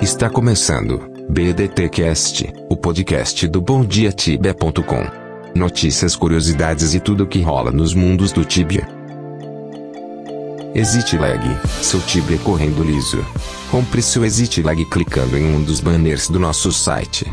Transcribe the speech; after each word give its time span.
Está 0.00 0.30
começando 0.30 1.10
BDT 1.28 1.88
Cast, 1.88 2.48
o 2.68 2.76
podcast 2.76 3.48
do 3.48 3.60
BomDiaTibia.com. 3.60 5.04
Notícias, 5.56 6.14
curiosidades 6.14 6.94
e 6.94 7.00
tudo 7.00 7.24
o 7.24 7.26
que 7.26 7.42
rola 7.42 7.72
nos 7.72 7.94
mundos 7.94 8.30
do 8.30 8.44
Tibia. 8.44 8.86
Exit 10.72 11.18
Lag, 11.18 11.44
seu 11.82 11.98
Tibia 12.00 12.38
correndo 12.38 12.84
liso. 12.84 13.26
Compre 13.72 14.00
seu 14.00 14.24
Exit 14.24 14.62
Lag 14.62 14.84
clicando 14.84 15.36
em 15.36 15.52
um 15.52 15.60
dos 15.60 15.80
banners 15.80 16.28
do 16.28 16.38
nosso 16.38 16.72
site. 16.72 17.26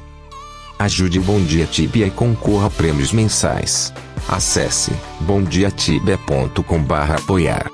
Ajude 0.80 1.20
o 1.20 1.22
Bom 1.22 1.40
Dia 1.44 1.68
Tibia 1.68 2.08
e 2.08 2.12
concorra 2.12 2.66
a 2.66 2.72
prêmios 2.72 3.12
mensais. 3.12 3.94
Acesse 4.28 4.92
bomdiatibia.com/apoiar. 5.22 7.70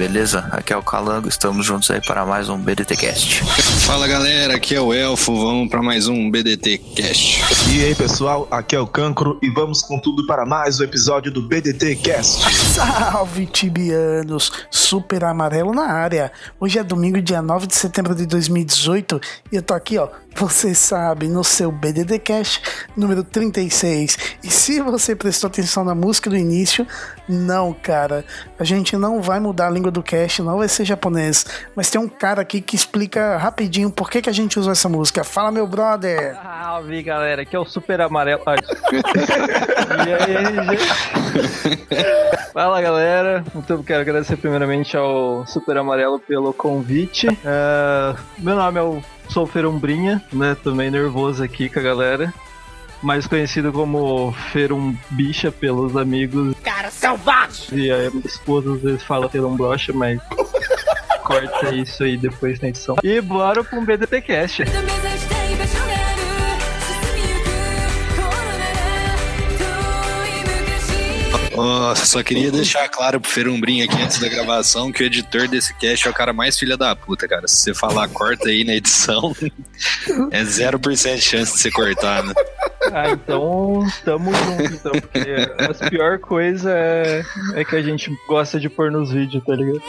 beleza? 0.00 0.48
Aqui 0.50 0.72
é 0.72 0.76
o 0.78 0.82
Calango, 0.82 1.28
estamos 1.28 1.66
juntos 1.66 1.90
aí 1.90 2.00
para 2.00 2.24
mais 2.24 2.48
um 2.48 2.56
BDT 2.56 2.96
Cast. 2.96 3.44
Fala 3.84 4.08
galera, 4.08 4.54
aqui 4.54 4.74
é 4.74 4.80
o 4.80 4.94
Elfo, 4.94 5.36
vamos 5.36 5.68
para 5.68 5.82
mais 5.82 6.08
um 6.08 6.30
BDT 6.30 6.78
Cast. 6.96 7.42
E 7.70 7.84
aí 7.84 7.94
pessoal, 7.94 8.48
aqui 8.50 8.74
é 8.74 8.80
o 8.80 8.86
Cancro 8.86 9.38
e 9.42 9.50
vamos 9.50 9.82
com 9.82 9.98
tudo 9.98 10.26
para 10.26 10.46
mais 10.46 10.80
um 10.80 10.84
episódio 10.84 11.30
do 11.30 11.42
BDT 11.42 11.96
Cast. 11.96 12.42
Salve 12.74 13.44
tibianos, 13.44 14.50
super 14.70 15.22
amarelo 15.22 15.74
na 15.74 15.92
área. 15.92 16.32
Hoje 16.58 16.78
é 16.78 16.82
domingo, 16.82 17.20
dia 17.20 17.42
9 17.42 17.66
de 17.66 17.74
setembro 17.74 18.14
de 18.14 18.24
2018 18.24 19.20
e 19.52 19.56
eu 19.56 19.62
tô 19.62 19.74
aqui, 19.74 19.98
ó, 19.98 20.08
você 20.34 20.74
sabe, 20.74 21.28
no 21.28 21.44
seu 21.44 21.70
BDD 21.70 22.18
Cast 22.20 22.62
número 22.96 23.22
36. 23.22 24.16
E 24.42 24.50
se 24.50 24.80
você 24.80 25.14
prestou 25.14 25.48
atenção 25.48 25.84
na 25.84 25.94
música 25.94 26.30
do 26.30 26.36
início, 26.36 26.86
não, 27.28 27.72
cara, 27.74 28.24
a 28.58 28.64
gente 28.64 28.96
não 28.96 29.20
vai 29.20 29.38
mudar 29.38 29.66
a 29.66 29.70
língua 29.70 29.89
do 29.90 30.02
cast, 30.02 30.42
não 30.42 30.58
vai 30.58 30.68
ser 30.68 30.84
japonês, 30.84 31.44
mas 31.74 31.90
tem 31.90 32.00
um 32.00 32.08
cara 32.08 32.42
aqui 32.42 32.60
que 32.60 32.76
explica 32.76 33.36
rapidinho 33.36 33.90
por 33.90 34.10
que, 34.10 34.22
que 34.22 34.30
a 34.30 34.32
gente 34.32 34.58
usou 34.58 34.72
essa 34.72 34.88
música. 34.88 35.24
Fala, 35.24 35.50
meu 35.50 35.66
brother! 35.66 36.36
Salve 36.42 37.02
galera, 37.02 37.42
aqui 37.42 37.56
é 37.56 37.58
o 37.58 37.64
Super 37.64 38.00
Amarelo. 38.00 38.42
E 40.00 40.12
aí, 40.14 40.44
gente? 40.66 40.86
Fala 42.52 42.80
galera, 42.80 43.44
então 43.54 43.82
quero 43.82 44.00
agradecer 44.00 44.36
primeiramente 44.36 44.96
ao 44.96 45.46
Super 45.46 45.76
Amarelo 45.76 46.18
pelo 46.18 46.52
convite. 46.52 47.28
É, 47.44 48.14
meu 48.38 48.56
nome 48.56 48.78
é 48.78 48.82
o 48.82 49.02
Sou 49.28 49.46
Ferumbrinha, 49.46 50.22
né? 50.32 50.56
Também 50.62 50.90
nervoso 50.90 51.42
aqui 51.42 51.68
com 51.68 51.78
a 51.78 51.82
galera. 51.82 52.32
Mais 53.02 53.26
conhecido 53.26 53.72
como 53.72 54.32
Ferumbicha 54.52 55.50
pelos 55.50 55.96
amigos. 55.96 56.54
Cara 56.62 56.90
selvagem! 56.90 57.78
E 57.78 57.90
a 57.90 58.10
minha 58.10 58.26
esposa 58.26 58.74
às 58.74 58.82
vezes 58.82 59.02
fala 59.02 59.28
Ferumbrocha, 59.28 59.92
mas 59.92 60.20
corta 61.24 61.74
isso 61.74 62.02
aí 62.04 62.16
depois 62.16 62.60
na 62.60 62.68
edição. 62.68 62.96
E 63.02 63.20
bora 63.20 63.64
pra 63.64 63.78
um 63.78 63.84
BDT 63.84 64.20
Nossa, 71.62 72.06
só 72.06 72.22
queria 72.22 72.50
deixar 72.50 72.88
claro 72.88 73.20
pro 73.20 73.30
Ferumbrinho 73.30 73.84
aqui 73.84 74.00
antes 74.02 74.18
da 74.18 74.28
gravação 74.28 74.90
que 74.90 75.02
o 75.02 75.06
editor 75.06 75.46
desse 75.46 75.74
cast 75.74 76.06
é 76.06 76.10
o 76.10 76.14
cara 76.14 76.32
mais 76.32 76.58
filha 76.58 76.76
da 76.76 76.94
puta, 76.96 77.28
cara. 77.28 77.46
Se 77.46 77.56
você 77.56 77.74
falar 77.74 78.08
corta 78.08 78.48
aí 78.48 78.64
na 78.64 78.74
edição, 78.74 79.34
é 80.30 80.42
0% 80.42 81.14
de 81.16 81.20
chance 81.20 81.52
de 81.52 81.58
você 81.60 81.70
cortar, 81.70 82.22
né? 82.22 82.32
Ah, 82.92 83.10
então 83.10 83.86
tamo 84.04 84.32
junto, 84.32 84.74
então, 84.74 84.92
porque 84.92 85.84
a 85.84 85.90
pior 85.90 86.18
coisa 86.18 86.72
é, 86.72 87.22
é 87.54 87.64
que 87.64 87.76
a 87.76 87.82
gente 87.82 88.10
gosta 88.26 88.58
de 88.58 88.68
pôr 88.68 88.90
nos 88.90 89.12
vídeos, 89.12 89.44
tá 89.44 89.54
ligado? 89.54 89.82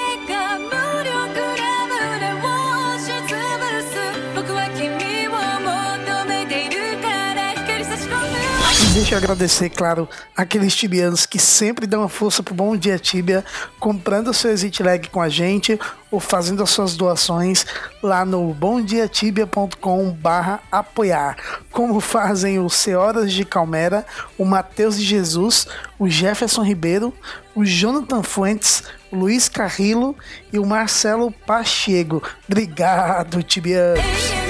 E 9.11 9.13
eu 9.13 9.17
agradecer, 9.17 9.69
claro, 9.69 10.07
aqueles 10.37 10.73
tibianos 10.73 11.25
que 11.25 11.37
sempre 11.37 11.85
dão 11.85 11.99
uma 11.99 12.07
força 12.07 12.41
pro 12.41 12.53
Bom 12.53 12.77
Dia 12.77 12.97
Tibia, 12.97 13.43
comprando 13.77 14.33
seu 14.33 14.49
Exit 14.51 14.81
Lag 14.81 15.09
com 15.09 15.19
a 15.19 15.27
gente 15.27 15.77
ou 16.09 16.17
fazendo 16.17 16.63
as 16.63 16.69
suas 16.69 16.95
doações 16.95 17.65
lá 18.01 18.23
no 18.23 18.53
bomdiatibia.com 18.53 20.11
barra 20.11 20.61
apoiar, 20.71 21.35
como 21.71 21.99
fazem 21.99 22.57
o 22.57 22.69
Senhoras 22.69 23.33
de 23.33 23.43
Calmera, 23.43 24.05
o 24.37 24.45
Matheus 24.45 24.95
de 24.95 25.03
Jesus, 25.03 25.67
o 25.99 26.07
Jefferson 26.07 26.63
Ribeiro, 26.63 27.13
o 27.53 27.65
Jonathan 27.65 28.23
Fuentes, 28.23 28.81
o 29.11 29.17
Luiz 29.17 29.49
Carrillo 29.49 30.15
e 30.53 30.57
o 30.57 30.65
Marcelo 30.65 31.33
Pacheco. 31.45 32.23
Obrigado, 32.47 33.43
tibianos! 33.43 34.40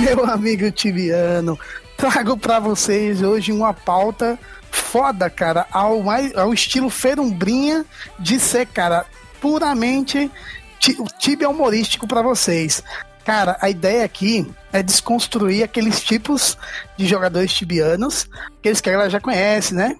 Meu 0.00 0.24
amigo 0.26 0.70
Tibiano, 0.70 1.58
trago 1.96 2.36
pra 2.36 2.58
vocês 2.60 3.22
hoje 3.22 3.52
uma 3.52 3.72
pauta 3.72 4.38
foda, 4.70 5.28
cara, 5.30 5.66
ao, 5.72 6.02
mais, 6.02 6.34
ao 6.36 6.52
estilo 6.52 6.90
ferumbrinha 6.90 7.84
de 8.18 8.38
ser, 8.38 8.66
cara, 8.66 9.06
puramente 9.40 10.30
ti- 10.78 10.96
tibia 11.18 11.48
humorístico 11.48 12.06
pra 12.06 12.22
vocês. 12.22 12.82
Cara, 13.24 13.56
a 13.60 13.68
ideia 13.70 14.04
aqui 14.04 14.46
é 14.72 14.82
desconstruir 14.82 15.64
aqueles 15.64 16.00
tipos 16.02 16.56
de 16.96 17.06
jogadores 17.06 17.52
tibianos, 17.52 18.28
aqueles 18.58 18.80
que 18.80 18.88
a 18.88 18.92
galera 18.92 19.10
já 19.10 19.20
conhece, 19.20 19.74
né? 19.74 19.96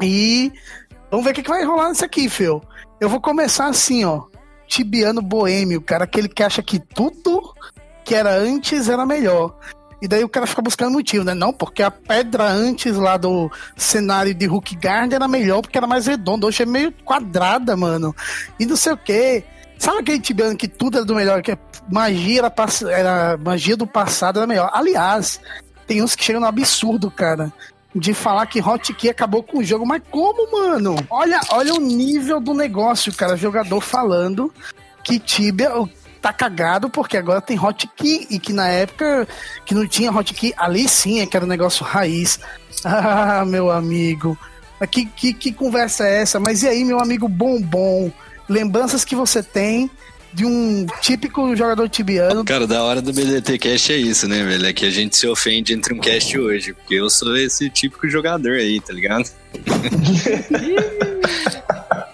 E 0.00 0.50
vamos 1.10 1.24
ver 1.24 1.32
o 1.32 1.34
que, 1.34 1.42
que 1.42 1.50
vai 1.50 1.64
rolar 1.64 1.90
nisso 1.90 2.04
aqui, 2.04 2.28
Phil. 2.28 2.62
Eu 3.00 3.08
vou 3.08 3.20
começar 3.20 3.66
assim, 3.66 4.04
ó. 4.04 4.22
Tibiano 4.66 5.20
boêmio, 5.20 5.80
cara, 5.82 6.04
aquele 6.04 6.28
que 6.28 6.42
acha 6.44 6.62
que 6.62 6.78
tudo 6.78 7.29
que 8.10 8.14
era 8.16 8.34
antes 8.34 8.88
era 8.88 9.06
melhor. 9.06 9.54
E 10.02 10.08
daí 10.08 10.24
o 10.24 10.28
cara 10.28 10.44
fica 10.44 10.60
buscando 10.60 10.94
motivo, 10.94 11.22
né? 11.22 11.32
Não, 11.32 11.52
porque 11.52 11.80
a 11.80 11.92
pedra 11.92 12.42
antes 12.42 12.96
lá 12.96 13.16
do 13.16 13.48
cenário 13.76 14.34
de 14.34 14.46
Hulk 14.46 14.74
Garden 14.74 15.14
era 15.14 15.28
melhor 15.28 15.62
porque 15.62 15.78
era 15.78 15.86
mais 15.86 16.08
redonda. 16.08 16.44
Hoje 16.44 16.64
é 16.64 16.66
meio 16.66 16.90
quadrada, 17.04 17.76
mano. 17.76 18.12
E 18.58 18.66
não 18.66 18.74
sei 18.74 18.94
o 18.94 18.96
quê. 18.96 19.44
Sabe 19.78 19.98
aquele 19.98 20.18
tibiano 20.18 20.56
que 20.56 20.66
tudo 20.66 20.96
era 20.96 21.06
do 21.06 21.14
melhor, 21.14 21.40
que 21.40 21.56
magia 21.88 22.40
era, 22.40 22.52
era 22.90 23.36
magia 23.36 23.76
do 23.76 23.86
passado 23.86 24.40
era 24.40 24.46
melhor. 24.46 24.70
Aliás, 24.74 25.40
tem 25.86 26.02
uns 26.02 26.16
que 26.16 26.24
chegam 26.24 26.40
no 26.40 26.48
absurdo, 26.48 27.12
cara. 27.12 27.52
De 27.94 28.12
falar 28.12 28.46
que 28.46 28.60
Hotkey 28.60 29.08
acabou 29.08 29.44
com 29.44 29.58
o 29.58 29.64
jogo. 29.64 29.86
Mas 29.86 30.02
como, 30.10 30.50
mano? 30.50 30.96
Olha, 31.08 31.40
olha 31.50 31.74
o 31.74 31.80
nível 31.80 32.40
do 32.40 32.54
negócio, 32.54 33.14
cara. 33.14 33.36
Jogador 33.36 33.80
falando 33.80 34.52
que 35.04 35.20
Tibia 35.20 35.70
tá 36.20 36.32
cagado 36.32 36.90
porque 36.90 37.16
agora 37.16 37.40
tem 37.40 37.58
hotkey 37.58 38.26
e 38.30 38.38
que 38.38 38.52
na 38.52 38.68
época 38.68 39.26
que 39.64 39.74
não 39.74 39.86
tinha 39.86 40.12
hotkey, 40.12 40.52
ali 40.56 40.88
sim 40.88 41.20
é 41.20 41.26
que 41.26 41.36
era 41.36 41.44
um 41.44 41.48
negócio 41.48 41.84
raiz. 41.84 42.38
Ah, 42.82 43.44
meu 43.44 43.70
amigo. 43.70 44.38
Mas 44.78 44.88
Que, 44.88 45.04
que, 45.04 45.34
que 45.34 45.52
conversa 45.52 46.08
é 46.08 46.22
essa? 46.22 46.40
Mas 46.40 46.62
e 46.62 46.68
aí, 46.68 46.82
meu 46.82 46.98
amigo 46.98 47.28
Bombom? 47.28 48.10
Lembranças 48.48 49.04
que 49.04 49.14
você 49.14 49.42
tem 49.42 49.90
de 50.32 50.46
um 50.46 50.86
típico 51.02 51.54
jogador 51.54 51.88
tibiano? 51.88 52.44
Cara, 52.44 52.66
da 52.66 52.82
hora 52.82 53.02
do 53.02 53.12
BDT 53.12 53.58
Cast 53.58 53.92
é 53.92 53.96
isso, 53.96 54.26
né, 54.28 54.42
velho? 54.42 54.66
É 54.66 54.72
que 54.72 54.86
a 54.86 54.90
gente 54.90 55.16
se 55.16 55.26
ofende 55.26 55.74
entre 55.74 55.92
um 55.92 55.98
cast 55.98 56.38
hoje, 56.38 56.72
porque 56.72 56.94
eu 56.94 57.10
sou 57.10 57.36
esse 57.36 57.68
típico 57.68 58.08
jogador 58.08 58.52
aí, 58.52 58.80
tá 58.80 58.92
ligado? 58.92 59.28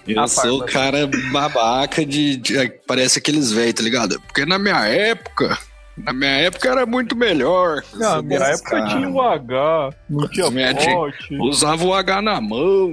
Eu 0.06 0.20
A 0.22 0.28
sou 0.28 0.60
o 0.60 0.66
cara 0.66 1.08
babaca 1.32 2.04
de, 2.04 2.36
de- 2.36 2.68
Parece 2.86 3.18
aqueles 3.18 3.50
velhos, 3.52 3.74
tá 3.74 3.82
ligado? 3.82 4.20
Porque 4.22 4.44
na 4.46 4.58
minha 4.58 4.86
época. 4.86 5.58
Na 5.96 6.12
minha 6.12 6.30
época 6.32 6.68
era 6.68 6.84
muito 6.84 7.16
melhor. 7.16 7.82
Na 7.94 8.20
minha 8.20 8.38
época 8.40 8.84
tinha 8.86 9.08
o 9.08 9.20
H, 9.22 9.90
não 10.10 10.28
tinha 10.28 10.44
pote. 10.74 11.34
Usava 11.40 11.84
o 11.84 11.94
H 11.94 12.20
na 12.20 12.38
mão. 12.38 12.92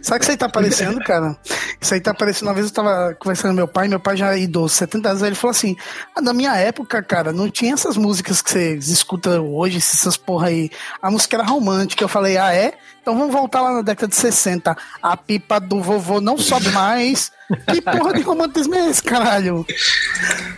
Sabe 0.00 0.16
o 0.16 0.18
que 0.20 0.22
isso 0.24 0.30
aí 0.30 0.36
tá 0.36 0.46
aparecendo, 0.46 1.00
cara? 1.04 1.36
Isso 1.80 1.92
aí 1.92 2.00
tá 2.00 2.12
aparecendo. 2.12 2.46
Uma 2.46 2.54
vez 2.54 2.66
eu 2.68 2.72
tava 2.72 3.16
conversando 3.18 3.50
com 3.50 3.56
meu 3.56 3.66
pai, 3.66 3.88
meu 3.88 3.98
pai 3.98 4.16
já 4.16 4.32
é 4.32 4.38
idoso, 4.38 4.74
70 4.76 5.08
anos, 5.08 5.22
aí 5.24 5.30
ele 5.30 5.34
falou 5.34 5.50
assim: 5.50 5.76
ah, 6.14 6.20
na 6.22 6.32
minha 6.32 6.54
época, 6.54 7.02
cara, 7.02 7.32
não 7.32 7.50
tinha 7.50 7.74
essas 7.74 7.96
músicas 7.96 8.40
que 8.40 8.48
vocês 8.50 8.88
escutam 8.88 9.52
hoje, 9.52 9.78
essas 9.78 10.16
porra 10.16 10.46
aí. 10.46 10.70
A 11.02 11.10
música 11.10 11.36
era 11.36 11.44
romântica. 11.44 12.04
Eu 12.04 12.08
falei, 12.08 12.36
ah, 12.38 12.54
é? 12.54 12.74
Então 13.04 13.18
vamos 13.18 13.34
voltar 13.34 13.60
lá 13.60 13.70
na 13.70 13.82
década 13.82 14.08
de 14.08 14.16
60. 14.16 14.74
A 15.02 15.14
pipa 15.14 15.60
do 15.60 15.82
vovô 15.82 16.22
não 16.22 16.38
sobe 16.38 16.70
mais. 16.70 17.30
Que 17.70 17.82
porra 17.82 18.14
de 18.14 18.22
romantismo 18.22 18.74
é 18.74 18.88
esse, 18.88 19.02
caralho? 19.02 19.66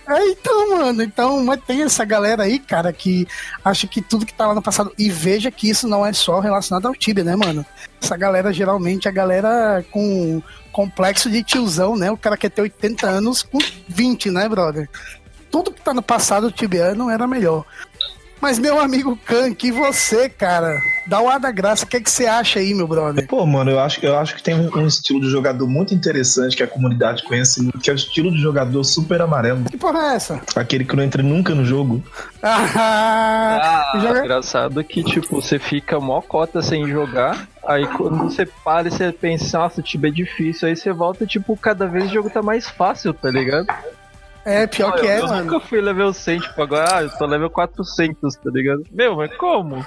É, 0.09 0.29
então, 0.29 0.79
mano, 0.79 1.03
então, 1.03 1.45
mas 1.45 1.61
tem 1.67 1.83
essa 1.83 2.05
galera 2.05 2.45
aí, 2.45 2.61
cara, 2.61 2.93
que 2.93 3.27
acha 3.65 3.89
que 3.89 4.01
tudo 4.01 4.25
que 4.25 4.33
tá 4.33 4.47
lá 4.47 4.55
no 4.55 4.63
passado. 4.63 4.93
E 4.97 5.11
veja 5.11 5.51
que 5.51 5.69
isso 5.69 5.89
não 5.89 6.07
é 6.07 6.13
só 6.13 6.39
relacionado 6.39 6.87
ao 6.87 6.95
Tibia, 6.95 7.25
né, 7.25 7.35
mano? 7.35 7.67
Essa 8.01 8.17
galera 8.17 8.53
geralmente 8.53 9.09
é 9.09 9.11
a 9.11 9.15
galera 9.15 9.85
com 9.91 10.41
complexo 10.71 11.29
de 11.29 11.43
tiozão, 11.43 11.97
né? 11.97 12.13
O 12.13 12.17
cara 12.17 12.37
quer 12.37 12.51
ter 12.51 12.63
80 12.63 13.09
anos 13.09 13.43
com 13.43 13.59
20, 13.89 14.31
né, 14.31 14.49
brother? 14.49 14.89
Tudo 15.51 15.73
que 15.73 15.83
tá 15.83 15.93
no 15.93 16.03
passado 16.03 16.53
tibiano 16.53 17.11
era 17.11 17.27
melhor. 17.27 17.65
Mas, 18.41 18.59
meu 18.59 18.79
amigo 18.79 19.19
Khan, 19.25 19.53
que 19.55 19.73
você, 19.73 20.29
cara, 20.29 20.79
dá 21.07 21.21
o 21.21 21.29
ar 21.29 21.41
da 21.41 21.51
graça, 21.51 21.85
o 21.85 21.89
que, 21.89 21.97
é 21.97 22.01
que 22.01 22.11
você 22.11 22.27
acha 22.27 22.59
aí, 22.61 22.75
meu 22.75 22.87
brother? 22.87 23.27
Pô, 23.27 23.45
mano, 23.47 23.71
eu 23.71 23.81
acho, 23.81 24.05
eu 24.05 24.17
acho 24.17 24.37
que 24.37 24.43
tem 24.43 24.55
um, 24.55 24.71
um 24.79 24.87
estilo 24.87 25.21
de 25.21 25.29
jogador 25.31 25.67
muito 25.67 25.95
interessante 25.95 26.55
que 26.57 26.63
a 26.63 26.67
comunidade 26.67 27.23
conhece 27.25 27.63
muito, 27.63 27.79
que 27.81 27.89
é 27.91 27.93
o 27.93 27.97
estilo 27.97 28.31
de 28.31 28.39
jogador 28.39 28.85
super 28.85 29.21
amarelo. 29.23 29.65
Que 29.65 29.77
porra 29.77 30.13
é 30.13 30.15
essa? 30.17 30.41
Aquele 30.55 30.85
que 30.85 30.95
não 30.95 31.03
entra 31.03 31.23
nunca 31.23 31.55
no 31.55 31.65
jogo. 31.65 32.05
Ah, 32.43 33.91
Ah, 33.95 33.99
joga- 34.01 34.21
engraçado 34.21 34.85
que, 34.85 35.03
tipo, 35.03 35.41
você 35.41 35.59
fica 35.59 35.99
mó 35.99 36.21
cota 36.21 36.61
sem 36.63 36.87
jogar. 36.87 37.49
Aí 37.67 37.87
quando 37.87 38.19
você 38.19 38.47
para 38.47 38.87
e 38.87 38.91
você 38.93 39.11
pensa, 39.13 39.59
nossa, 39.59 39.81
o 39.81 39.83
Tibia 39.83 40.11
é 40.11 40.13
difícil. 40.13 40.69
Aí 40.69 40.77
você 40.77 40.93
volta, 40.93 41.27
tipo, 41.27 41.57
cada 41.57 41.87
vez 41.87 42.11
o 42.11 42.15
jogo 42.15 42.31
tá 42.31 42.43
mais 42.43 42.69
fácil, 42.69 43.13
tá 43.13 43.31
ligado? 43.31 43.67
É, 44.47 44.67
pior 44.67 44.93
que 44.95 45.07
é, 45.07 45.19
eu 45.21 45.27
mano. 45.27 45.45
nunca 45.53 45.67
fui 45.67 45.81
level 45.81 46.13
100, 46.13 46.39
tipo, 46.39 46.63
agora 46.63 46.99
ah, 46.99 47.03
eu 47.03 47.11
tô 47.11 47.27
level 47.27 47.51
400, 47.51 48.37
tá 48.37 48.51
ligado? 48.51 48.85
Meu, 48.93 49.17
mas 49.17 49.37
como? 49.37 49.85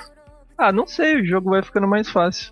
Ah, 0.57 0.73
não 0.73 0.85
sei, 0.85 1.21
o 1.21 1.25
jogo 1.25 1.51
vai 1.51 1.63
ficando 1.63 1.87
mais 1.87 2.09
fácil. 2.09 2.51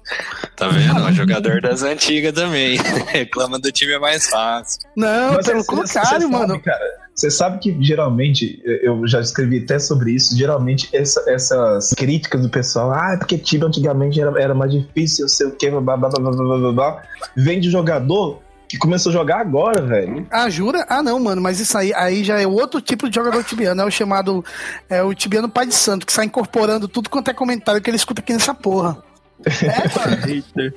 Tá 0.55 0.69
vendo? 0.69 0.87
É 1.05 1.09
um 1.09 1.13
jogador 1.13 1.59
das 1.61 1.83
antigas 1.83 2.31
também. 2.31 2.77
Reclama 3.11 3.59
do 3.59 3.69
time 3.73 3.91
é 3.91 3.99
mais 3.99 4.29
fácil. 4.29 4.79
Não, 4.95 5.33
Mas 5.33 5.45
pelo 5.45 5.65
contrário, 5.65 6.09
sabe, 6.09 6.25
mano. 6.27 6.57
cara, 6.61 6.79
você 7.13 7.29
sabe 7.29 7.59
que 7.59 7.75
geralmente, 7.83 8.61
eu 8.63 9.05
já 9.05 9.19
escrevi 9.19 9.61
até 9.61 9.77
sobre 9.77 10.11
isso, 10.11 10.37
geralmente 10.37 10.87
essa- 10.95 11.23
essas 11.29 11.89
críticas 11.89 12.41
do 12.41 12.49
pessoal, 12.49 12.91
ah, 12.93 13.15
é 13.15 13.17
porque 13.17 13.37
Tibia 13.37 13.67
antigamente 13.67 14.21
era, 14.21 14.41
era 14.41 14.53
mais 14.55 14.71
difícil, 14.71 15.25
eu 15.25 15.29
sei 15.29 15.47
o 15.47 15.51
que, 15.51 15.69
blá, 15.69 15.81
blá, 15.81 15.97
blá, 15.97 16.09
blá, 16.09 16.31
blá, 16.31 16.57
blá, 16.57 16.71
blá, 16.71 17.03
vem 17.35 17.59
de 17.59 17.69
jogador 17.69 18.41
que 18.67 18.77
começou 18.77 19.09
a 19.09 19.13
jogar 19.13 19.39
agora, 19.39 19.81
velho. 19.81 20.27
Ah, 20.29 20.49
jura? 20.49 20.85
Ah, 20.89 21.01
não, 21.01 21.19
mano, 21.19 21.41
mas 21.41 21.59
isso 21.59 21.77
aí, 21.77 21.93
aí 21.93 22.23
já 22.23 22.39
é 22.39 22.45
outro 22.45 22.81
tipo 22.81 23.09
de 23.09 23.15
jogador 23.15 23.43
tibiano, 23.43 23.81
é 23.81 23.85
o 23.85 23.91
chamado, 23.91 24.43
é 24.89 25.01
o 25.01 25.13
tibiano 25.13 25.49
pai 25.49 25.65
de 25.65 25.75
santo, 25.75 26.05
que 26.05 26.11
sai 26.11 26.25
incorporando 26.25 26.87
tudo 26.87 27.09
quanto 27.09 27.29
é 27.29 27.33
comentário 27.33 27.81
que 27.81 27.89
ele 27.89 27.97
escuta 27.97 28.21
aqui 28.21 28.33
nessa 28.33 28.53
porra. 28.53 28.97
Hater. 29.45 30.73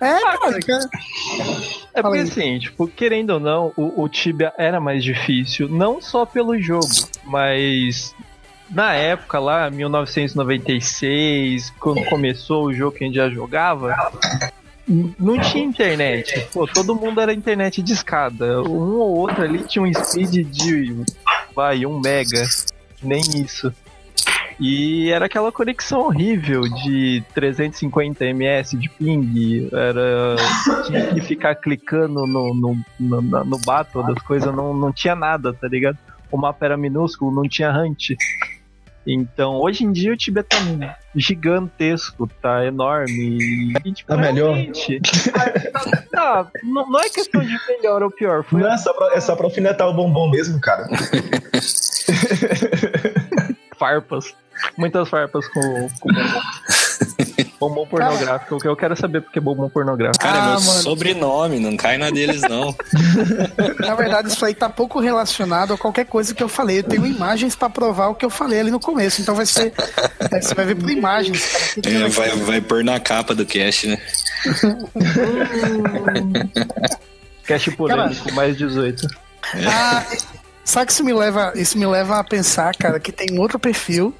É, 0.00 0.12
Ah, 0.12 0.38
cara, 0.38 0.60
cara. 0.60 0.88
É 1.92 2.02
porque 2.02 2.18
assim, 2.18 2.58
tipo, 2.58 2.86
querendo 2.86 3.30
ou 3.30 3.40
não, 3.40 3.72
o, 3.76 4.02
o 4.02 4.08
Tibia 4.08 4.52
era 4.56 4.80
mais 4.80 5.02
difícil, 5.02 5.68
não 5.68 6.00
só 6.00 6.24
pelo 6.24 6.58
jogo, 6.60 6.86
mas 7.24 8.14
na 8.70 8.94
época 8.94 9.38
lá, 9.38 9.70
1996, 9.70 11.72
quando 11.78 12.04
começou 12.06 12.66
o 12.66 12.72
jogo 12.72 12.96
que 12.96 13.04
a 13.04 13.06
gente 13.06 13.16
já 13.16 13.28
jogava, 13.30 13.94
não 14.88 15.38
tinha 15.38 15.64
internet. 15.64 16.46
Pô, 16.52 16.66
todo 16.66 16.94
mundo 16.94 17.20
era 17.20 17.32
internet 17.32 17.82
de 17.82 17.92
escada. 17.92 18.62
Um 18.62 18.98
ou 18.98 19.16
outro 19.16 19.42
ali 19.42 19.58
tinha 19.64 19.82
um 19.82 19.92
speed 19.92 20.46
de, 20.48 21.04
vai, 21.54 21.84
um 21.84 22.00
mega, 22.00 22.44
nem 23.02 23.20
isso. 23.42 23.72
E 24.58 25.10
era 25.10 25.26
aquela 25.26 25.52
conexão 25.52 26.00
horrível 26.00 26.62
de 26.62 27.22
350 27.34 28.24
ms 28.24 28.78
de 28.78 28.88
ping, 28.88 29.68
era 29.70 30.36
tinha 30.86 31.12
que 31.12 31.20
ficar 31.20 31.54
clicando 31.56 32.26
no, 32.26 32.54
no, 32.54 32.78
no, 32.98 33.22
no, 33.22 33.44
no 33.44 33.58
das 33.58 34.22
coisas, 34.22 34.54
não, 34.54 34.72
não 34.72 34.90
tinha 34.92 35.14
nada, 35.14 35.52
tá 35.52 35.68
ligado? 35.68 35.98
O 36.32 36.38
mapa 36.38 36.64
era 36.64 36.76
minúsculo, 36.76 37.30
não 37.30 37.46
tinha 37.46 37.70
hunt. 37.70 38.16
Então, 39.06 39.60
hoje 39.60 39.84
em 39.84 39.92
dia 39.92 40.12
o 40.12 40.16
Tibia 40.16 40.42
tá 40.42 40.56
gigantesco, 41.14 42.28
tá 42.42 42.64
enorme. 42.66 43.72
E, 43.84 43.92
tipo, 43.92 44.08
Tá 44.08 44.16
melhor? 44.16 44.54
realmente, 44.54 45.00
tá, 46.10 46.50
não, 46.64 46.90
não 46.90 47.00
é 47.00 47.08
questão 47.08 47.40
de 47.40 47.56
melhor 47.68 48.02
ou 48.02 48.10
pior, 48.10 48.42
foi 48.42 48.60
Não 48.60 48.72
é 48.72 48.76
só 48.76 48.92
pra, 48.92 49.14
é 49.14 49.20
só 49.20 49.36
pra 49.36 49.46
alfinetar 49.46 49.88
o 49.88 49.94
bombom 49.94 50.28
mesmo, 50.30 50.60
cara. 50.60 50.88
farpas. 53.78 54.34
Muitas 54.76 55.08
farpas 55.08 55.46
com, 55.48 55.60
com 56.00 56.08
bombom. 56.12 56.40
Bombom 57.58 57.86
pornográfico, 57.86 58.58
que 58.58 58.68
eu 58.68 58.76
quero 58.76 58.94
saber 58.96 59.22
porque 59.22 59.38
é 59.38 59.42
bombom 59.42 59.68
pornográfico. 59.68 60.22
Cara, 60.22 60.36
é 60.36 60.40
Ah, 60.40 60.44
meu 60.44 60.52
mano. 60.60 60.82
sobrenome, 60.82 61.58
não 61.58 61.76
cai 61.76 61.96
na 61.98 62.10
deles, 62.10 62.42
não. 62.42 62.74
Na 63.80 63.94
verdade, 63.94 64.28
isso 64.28 64.44
aí 64.44 64.54
tá 64.54 64.68
pouco 64.68 65.00
relacionado 65.00 65.72
a 65.72 65.78
qualquer 65.78 66.04
coisa 66.06 66.34
que 66.34 66.42
eu 66.42 66.48
falei. 66.48 66.80
Eu 66.80 66.84
tenho 66.84 67.06
imagens 67.06 67.54
pra 67.56 67.68
provar 67.70 68.08
o 68.08 68.14
que 68.14 68.24
eu 68.24 68.30
falei 68.30 68.60
ali 68.60 68.70
no 68.70 68.80
começo. 68.80 69.20
Então 69.22 69.34
vai 69.34 69.46
ser. 69.46 69.72
é, 70.30 70.40
você 70.40 70.54
vai 70.54 70.66
ver 70.66 70.74
por 70.76 70.90
imagens, 70.90 71.46
cara. 71.46 71.64
Que 71.74 71.80
que 71.82 71.96
É, 71.96 72.08
vai- 72.08 72.30
vai, 72.30 72.60
pôr 72.60 72.84
na 72.84 73.00
capa 73.00 73.34
do 73.34 73.44
cast, 73.46 73.86
né? 73.88 73.98
Cast 77.46 77.70
polêmico, 77.72 78.32
mais 78.32 78.56
18. 78.56 79.06
Ah, 79.68 80.04
sabe 80.64 80.86
que 80.86 80.92
isso 80.92 81.04
me 81.04 81.12
leva, 81.12 81.52
isso 81.54 81.78
me 81.78 81.86
leva 81.86 82.18
a 82.18 82.24
pensar, 82.24 82.74
cara, 82.76 82.98
que 82.98 83.12
tem 83.12 83.38
outro 83.38 83.58
perfil 83.58 84.14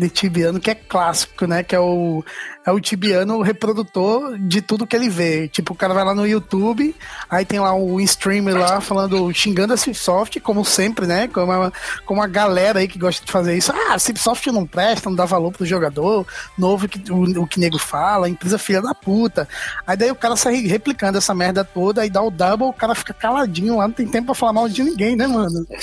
de 0.00 0.08
tibiano 0.08 0.58
que 0.58 0.70
é 0.70 0.74
clássico, 0.74 1.46
né? 1.46 1.62
Que 1.62 1.76
é 1.76 1.78
o, 1.78 2.24
é 2.64 2.72
o 2.72 2.80
tibiano 2.80 3.42
reprodutor 3.42 4.38
de 4.38 4.62
tudo 4.62 4.86
que 4.86 4.96
ele 4.96 5.10
vê. 5.10 5.46
Tipo, 5.46 5.74
o 5.74 5.76
cara 5.76 5.92
vai 5.92 6.02
lá 6.02 6.14
no 6.14 6.26
YouTube, 6.26 6.96
aí 7.28 7.44
tem 7.44 7.60
lá 7.60 7.74
um 7.74 8.00
streamer 8.00 8.56
lá 8.56 8.80
falando, 8.80 9.30
xingando 9.34 9.74
a 9.74 9.76
Cipsoft, 9.76 10.40
como 10.40 10.64
sempre, 10.64 11.06
né? 11.06 11.28
Como 11.28 11.52
a, 11.52 11.72
como 12.06 12.22
a 12.22 12.26
galera 12.26 12.80
aí 12.80 12.88
que 12.88 12.98
gosta 12.98 13.24
de 13.24 13.30
fazer 13.30 13.56
isso. 13.56 13.72
Ah, 13.72 13.94
a 13.94 13.98
Cipsoft 13.98 14.46
não 14.46 14.66
presta, 14.66 15.10
não 15.10 15.16
dá 15.16 15.26
valor 15.26 15.52
pro 15.52 15.66
jogador, 15.66 16.26
novo 16.56 16.88
que, 16.88 17.12
o, 17.12 17.42
o 17.42 17.46
que 17.46 17.60
nego 17.60 17.78
fala, 17.78 18.28
empresa 18.28 18.58
filha 18.58 18.80
da 18.80 18.94
puta. 18.94 19.46
Aí 19.86 19.98
daí 19.98 20.10
o 20.10 20.16
cara 20.16 20.34
sai 20.34 20.62
replicando 20.62 21.18
essa 21.18 21.34
merda 21.34 21.62
toda, 21.62 22.00
aí 22.00 22.08
dá 22.08 22.22
o 22.22 22.30
double, 22.30 22.68
o 22.68 22.72
cara 22.72 22.94
fica 22.94 23.12
caladinho 23.12 23.76
lá, 23.76 23.86
não 23.86 23.94
tem 23.94 24.08
tempo 24.08 24.26
pra 24.26 24.34
falar 24.34 24.54
mal 24.54 24.68
de 24.68 24.82
ninguém, 24.82 25.14
né, 25.14 25.26
mano? 25.26 25.66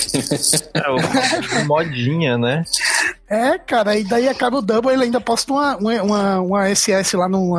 É, 0.74 0.90
o, 0.90 1.66
modinha, 1.66 2.36
né? 2.36 2.64
É, 3.30 3.58
cara, 3.58 3.96
e 3.98 4.04
daí 4.04 4.26
acaba 4.26 4.56
o 4.58 4.62
double, 4.62 4.90
ele 4.90 5.04
ainda 5.04 5.20
posta 5.20 5.52
uma, 5.52 5.76
uma, 5.76 6.40
uma, 6.40 6.74
SS 6.74 7.14
lá 7.14 7.28
num, 7.28 7.52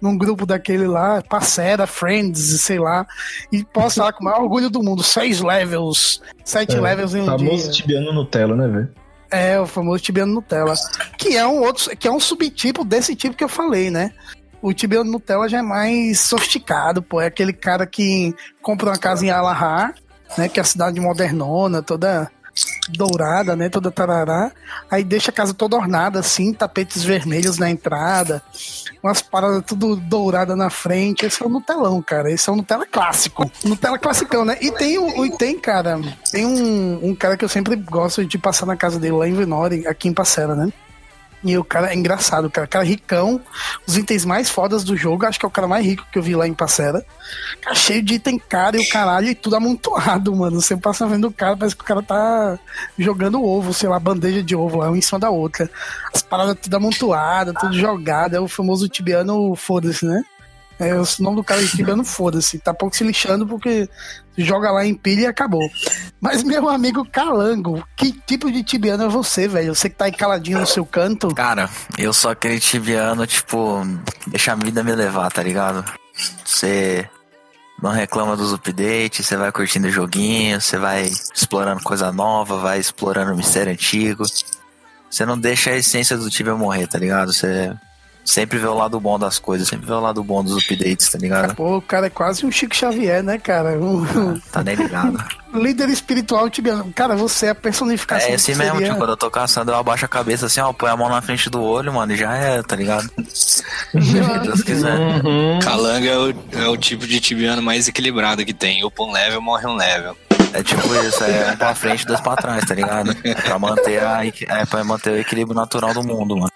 num 0.00 0.16
grupo 0.16 0.46
daquele 0.46 0.86
lá, 0.86 1.20
parceira, 1.28 1.86
friends, 1.86 2.62
sei 2.62 2.78
lá, 2.78 3.06
e 3.52 3.62
posta 3.62 4.04
lá 4.04 4.12
com 4.14 4.22
o 4.22 4.24
maior 4.24 4.40
orgulho 4.40 4.70
do 4.70 4.82
mundo, 4.82 5.02
seis 5.02 5.42
levels, 5.42 6.22
sete 6.42 6.76
É, 6.76 6.80
levels 6.80 7.14
em 7.14 7.20
um 7.20 7.26
Famoso 7.26 7.64
dia. 7.64 7.72
tibiano 7.72 8.12
Nutella, 8.14 8.56
né, 8.56 8.66
velho? 8.66 8.88
É, 9.30 9.58
o 9.60 9.66
famoso 9.66 10.02
tibiano 10.02 10.32
Nutella. 10.32 10.74
Que 11.18 11.36
é 11.36 11.46
um 11.46 11.60
outro, 11.60 11.94
que 11.96 12.06
é 12.06 12.10
um 12.10 12.20
subtipo 12.20 12.84
desse 12.84 13.16
tipo 13.16 13.36
que 13.36 13.42
eu 13.42 13.48
falei, 13.48 13.90
né? 13.90 14.12
O 14.62 14.72
tibiano 14.72 15.10
Nutella 15.10 15.48
já 15.48 15.58
é 15.58 15.62
mais 15.62 16.20
sofisticado, 16.20 17.02
pô. 17.02 17.20
É 17.20 17.26
aquele 17.26 17.52
cara 17.52 17.84
que 17.84 18.32
compra 18.62 18.90
uma 18.90 18.96
casa 18.96 19.26
em 19.26 19.30
Alahar, 19.30 19.92
né? 20.38 20.48
Que 20.48 20.60
é 20.60 20.62
a 20.62 20.64
cidade 20.64 21.00
modernona, 21.00 21.82
toda 21.82 22.30
dourada, 22.88 23.54
né? 23.56 23.68
Toda 23.68 23.90
tarará. 23.90 24.50
Aí 24.90 25.02
deixa 25.04 25.30
a 25.30 25.34
casa 25.34 25.52
toda 25.54 25.76
ornada, 25.76 26.18
assim, 26.20 26.52
tapetes 26.52 27.02
vermelhos 27.02 27.58
na 27.58 27.70
entrada, 27.70 28.42
umas 29.02 29.20
paradas 29.22 29.62
tudo 29.66 29.96
dourada 29.96 30.54
na 30.56 30.70
frente. 30.70 31.26
Esse 31.26 31.42
é 31.42 31.46
o 31.46 31.48
Nutelão, 31.48 32.00
cara. 32.02 32.30
Esse 32.30 32.48
é 32.48 32.52
o 32.52 32.56
Nutella 32.56 32.86
clássico. 32.86 33.50
Nutella 33.64 33.98
classicão, 33.98 34.44
né? 34.44 34.56
E 34.60 34.70
tem, 34.72 34.98
o- 34.98 35.24
e 35.26 35.36
tem 35.36 35.58
cara, 35.58 36.00
tem 36.30 36.44
um, 36.46 37.10
um 37.10 37.14
cara 37.14 37.36
que 37.36 37.44
eu 37.44 37.48
sempre 37.48 37.76
gosto 37.76 38.24
de 38.24 38.38
passar 38.38 38.66
na 38.66 38.76
casa 38.76 38.98
dele 38.98 39.14
lá 39.16 39.28
em 39.28 39.34
Venore, 39.34 39.86
aqui 39.86 40.08
em 40.08 40.12
Passera, 40.12 40.54
né? 40.54 40.72
E 41.44 41.58
o 41.58 41.64
cara 41.64 41.92
é 41.92 41.94
engraçado, 41.94 42.50
cara. 42.50 42.66
O 42.66 42.70
cara 42.70 42.84
é 42.84 42.88
ricão, 42.88 43.40
os 43.86 43.98
itens 43.98 44.24
mais 44.24 44.48
fodas 44.48 44.82
do 44.82 44.96
jogo, 44.96 45.26
acho 45.26 45.38
que 45.38 45.44
é 45.44 45.48
o 45.48 45.52
cara 45.52 45.68
mais 45.68 45.84
rico 45.84 46.06
que 46.10 46.18
eu 46.18 46.22
vi 46.22 46.34
lá 46.34 46.48
em 46.48 46.54
Passera. 46.54 47.04
Cara, 47.60 47.74
cheio 47.74 48.02
de 48.02 48.14
item 48.14 48.38
caro 48.38 48.78
e 48.78 48.80
o 48.80 48.88
caralho, 48.88 49.28
e 49.28 49.34
tudo 49.34 49.56
amontoado, 49.56 50.34
mano. 50.34 50.60
Você 50.60 50.76
passa 50.76 51.06
vendo 51.06 51.28
o 51.28 51.32
cara, 51.32 51.56
parece 51.56 51.76
que 51.76 51.82
o 51.82 51.86
cara 51.86 52.02
tá 52.02 52.58
jogando 52.98 53.42
ovo, 53.44 53.74
sei 53.74 53.88
lá, 53.88 53.98
bandeja 53.98 54.42
de 54.42 54.56
ovo 54.56 54.78
lá, 54.78 54.88
uma 54.88 54.96
em 54.96 55.02
cima 55.02 55.18
da 55.18 55.28
outra. 55.28 55.70
As 56.12 56.22
paradas 56.22 56.56
tudo 56.60 56.76
amontoadas, 56.76 57.54
tudo 57.60 57.74
jogado. 57.74 58.34
É 58.34 58.40
o 58.40 58.48
famoso 58.48 58.88
tibiano 58.88 59.54
foda-se, 59.54 60.06
né? 60.06 60.24
É, 60.78 60.94
o 60.94 61.04
nome 61.20 61.36
do 61.36 61.44
cara 61.44 61.62
é 61.62 61.66
tibiano 61.66 62.04
foda-se. 62.04 62.58
Tá 62.58 62.74
pouco 62.74 62.96
se 62.96 63.04
lixando 63.04 63.46
porque 63.46 63.88
joga 64.36 64.70
lá 64.70 64.84
em 64.84 64.94
pilha 64.94 65.22
e 65.22 65.26
acabou. 65.26 65.68
Mas, 66.20 66.42
meu 66.42 66.68
amigo 66.68 67.06
Calango, 67.10 67.86
que 67.96 68.12
tipo 68.12 68.50
de 68.50 68.62
tibiano 68.62 69.04
é 69.04 69.08
você, 69.08 69.46
velho? 69.46 69.74
Você 69.74 69.88
que 69.88 69.96
tá 69.96 70.06
aí 70.06 70.12
caladinho 70.12 70.58
no 70.58 70.66
seu 70.66 70.84
canto? 70.84 71.28
Cara, 71.34 71.70
eu 71.96 72.12
sou 72.12 72.30
aquele 72.30 72.58
tibiano, 72.58 73.26
tipo, 73.26 73.82
deixa 74.26 74.52
a 74.52 74.56
vida 74.56 74.82
me 74.82 74.94
levar, 74.94 75.30
tá 75.30 75.42
ligado? 75.42 75.84
Você 76.44 77.08
não 77.80 77.90
reclama 77.90 78.36
dos 78.36 78.52
updates, 78.52 79.26
você 79.26 79.36
vai 79.36 79.52
curtindo 79.52 79.88
o 79.88 79.90
joguinho, 79.90 80.60
você 80.60 80.78
vai 80.78 81.04
explorando 81.34 81.82
coisa 81.82 82.10
nova, 82.12 82.58
vai 82.58 82.78
explorando 82.78 83.32
o 83.32 83.36
mistério 83.36 83.72
antigo. 83.72 84.24
Você 85.10 85.24
não 85.24 85.38
deixa 85.38 85.70
a 85.70 85.76
essência 85.76 86.16
do 86.16 86.30
Tibia 86.30 86.56
morrer, 86.56 86.88
tá 86.88 86.98
ligado? 86.98 87.32
Você 87.32 87.72
Sempre 88.24 88.58
vê 88.58 88.66
o 88.66 88.74
lado 88.74 88.98
bom 88.98 89.18
das 89.18 89.38
coisas, 89.38 89.68
sempre 89.68 89.86
vê 89.86 89.92
o 89.92 90.00
lado 90.00 90.24
bom 90.24 90.42
dos 90.42 90.56
updates, 90.56 91.10
tá 91.10 91.18
ligado? 91.18 91.54
Pô, 91.54 91.76
o 91.76 91.82
cara 91.82 92.06
é 92.06 92.10
quase 92.10 92.46
um 92.46 92.50
Chico 92.50 92.74
Xavier, 92.74 93.22
né, 93.22 93.38
cara? 93.38 93.78
Um, 93.78 94.40
Tá 94.50 94.62
nem 94.64 94.74
ligado. 94.74 95.22
líder 95.52 95.90
espiritual 95.90 96.48
tibiano. 96.48 96.90
Cara, 96.94 97.14
você 97.16 97.46
é 97.46 97.50
a 97.50 97.54
personificação 97.54 98.28
É 98.30 98.34
assim 98.34 98.52
que 98.52 98.58
mesmo, 98.58 98.72
seria- 98.76 98.86
tipo, 98.88 98.98
quando 98.98 99.10
eu 99.10 99.16
tô 99.16 99.30
caçando, 99.30 99.70
eu 99.72 99.76
abaixo 99.76 100.04
a 100.06 100.08
cabeça 100.08 100.46
assim, 100.46 100.58
ó, 100.60 100.72
põe 100.72 100.88
a 100.90 100.96
mão 100.96 101.08
na 101.10 101.20
frente 101.20 101.50
do 101.50 101.60
olho, 101.62 101.92
mano, 101.92 102.12
e 102.12 102.16
já 102.16 102.34
é, 102.34 102.62
tá 102.62 102.74
ligado? 102.74 103.08
Se 103.28 103.62
Deus 104.42 104.62
quiser. 104.62 104.98
Uhum. 104.98 105.58
Calanga 105.62 106.08
é 106.08 106.16
o, 106.18 106.34
é 106.52 106.68
o 106.68 106.76
tipo 106.78 107.06
de 107.06 107.20
tibiano 107.20 107.60
mais 107.62 107.88
equilibrado 107.88 108.44
que 108.44 108.54
tem. 108.54 108.82
Upa 108.84 109.02
um 109.04 109.12
level, 109.12 109.40
morre 109.42 109.66
um 109.66 109.76
level. 109.76 110.16
É 110.54 110.62
tipo 110.62 110.94
isso, 110.94 111.24
é 111.24 111.50
um 111.52 111.56
pra 111.56 111.74
frente 111.74 112.02
e 112.02 112.06
dois 112.06 112.20
pra 112.20 112.36
trás, 112.36 112.64
tá 112.64 112.74
ligado? 112.74 113.12
Pra 113.44 113.58
manter, 113.58 114.02
a, 114.02 114.24
é, 114.24 114.64
pra 114.64 114.84
manter 114.84 115.10
o 115.10 115.18
equilíbrio 115.18 115.54
natural 115.54 115.92
do 115.92 116.02
mundo, 116.04 116.36
mano. 116.36 116.50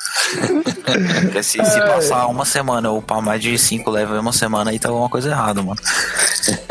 Porque 1.23 1.43
se, 1.43 1.65
se 1.65 1.81
passar 1.81 2.27
uma 2.29 2.45
semana 2.45 2.89
eu 2.89 2.97
upar 2.97 3.21
mais 3.21 3.43
de 3.43 3.59
cinco 3.59 3.91
levels 3.91 4.17
em 4.19 4.21
uma 4.21 4.33
semana, 4.33 4.71
aí 4.71 4.79
tá 4.79 4.89
alguma 4.89 5.09
coisa 5.09 5.31
errada, 5.31 5.63
mano. 5.63 5.81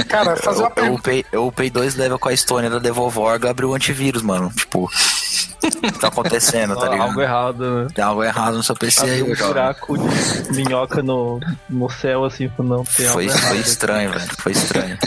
Cara, 0.07 0.37
fazer 0.37 0.59
uma 0.61 0.67
Eu, 0.67 0.69
eu, 0.69 0.73
pergunta. 0.75 0.99
upei, 1.01 1.25
eu 1.31 1.47
upei 1.47 1.69
dois 1.69 1.95
levels 1.95 2.21
com 2.21 2.29
a 2.29 2.33
Estônia 2.33 2.69
da 2.69 2.79
Devolvorga, 2.79 3.49
abriu 3.49 3.69
o 3.71 3.75
antivírus, 3.75 4.21
mano. 4.21 4.49
Tipo, 4.55 4.85
o 4.85 5.69
que 5.69 5.99
tá 5.99 6.07
acontecendo, 6.07 6.75
tá 6.75 6.85
Algo 6.87 6.93
ligado? 6.93 7.21
errado, 7.21 7.83
né? 7.83 7.87
Tem 7.93 8.03
algo 8.05 8.23
errado 8.23 8.55
no 8.55 8.63
seu 8.63 8.75
PC 8.75 9.01
aí, 9.05 9.21
um 9.23 9.35
buraco 9.35 9.97
de 9.97 10.53
minhoca 10.63 11.03
no, 11.03 11.39
no 11.69 11.89
céu, 11.89 12.23
assim, 12.23 12.49
não 12.59 12.85
tem 12.85 13.05
algo 13.07 13.13
Foi, 13.19 13.25
errado. 13.25 13.41
foi 13.49 13.57
estranho, 13.57 14.11
velho. 14.11 14.29
Foi 14.37 14.51
estranho. 14.53 14.97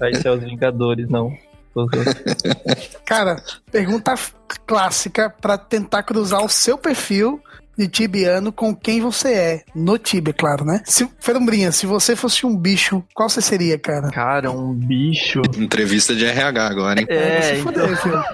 Aí 0.00 0.14
são 0.22 0.34
os 0.34 0.40
Vingadores, 0.44 1.08
não. 1.08 1.32
Cara, 3.04 3.42
pergunta 3.70 4.14
clássica 4.66 5.28
pra 5.28 5.58
tentar 5.58 6.02
cruzar 6.02 6.44
o 6.44 6.48
seu 6.48 6.78
perfil 6.78 7.42
de 7.76 7.88
tibiano 7.88 8.52
com 8.52 8.74
quem 8.74 9.00
você 9.00 9.32
é. 9.32 9.62
No 9.74 9.98
Tibia, 9.98 10.32
claro, 10.32 10.64
né? 10.64 10.80
Se, 10.84 11.08
Ferumbrinha, 11.18 11.72
se 11.72 11.86
você 11.86 12.14
fosse 12.14 12.46
um 12.46 12.56
bicho, 12.56 13.02
qual 13.12 13.28
você 13.28 13.40
seria, 13.40 13.78
cara? 13.78 14.10
Cara, 14.10 14.50
um 14.50 14.72
bicho. 14.72 15.42
Entrevista 15.58 16.14
de 16.14 16.24
RH 16.24 16.66
agora, 16.66 17.00
hein? 17.00 17.06
É, 17.08 17.58
então, 17.58 17.72
fudeu, 17.72 17.96
filho. 17.96 18.24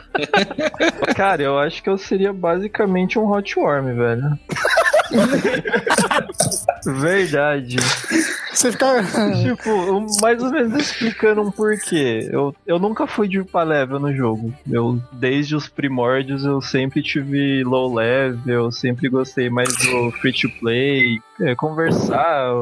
cara, 1.17 1.43
eu 1.43 1.59
acho 1.59 1.83
que 1.83 1.89
eu 1.89 1.99
seria 1.99 2.33
basicamente 2.33 3.19
um 3.19 3.31
hot 3.31 3.59
worm, 3.59 3.95
velho. 3.97 4.39
Verdade. 7.01 7.77
Você 8.61 8.73
fica. 8.73 9.03
tipo, 9.43 10.21
mais 10.21 10.43
ou 10.43 10.51
menos 10.51 10.75
explicando 10.75 11.41
um 11.41 11.51
porquê. 11.51 12.29
Eu, 12.31 12.55
eu 12.67 12.79
nunca 12.79 13.07
fui 13.07 13.27
de 13.27 13.41
upar 13.41 13.67
level 13.67 13.99
no 13.99 14.15
jogo. 14.15 14.53
Eu, 14.71 15.01
desde 15.13 15.57
os 15.57 15.67
primórdios, 15.67 16.45
eu 16.45 16.61
sempre 16.61 17.03
tive 17.03 17.65
low 17.65 17.95
level, 17.95 18.41
eu 18.47 18.71
sempre 18.71 19.09
gostei 19.09 19.49
mais 19.49 19.75
do 19.79 20.11
free 20.21 20.33
to 20.33 20.51
play, 20.61 21.19
é, 21.41 21.55
conversar, 21.55 22.53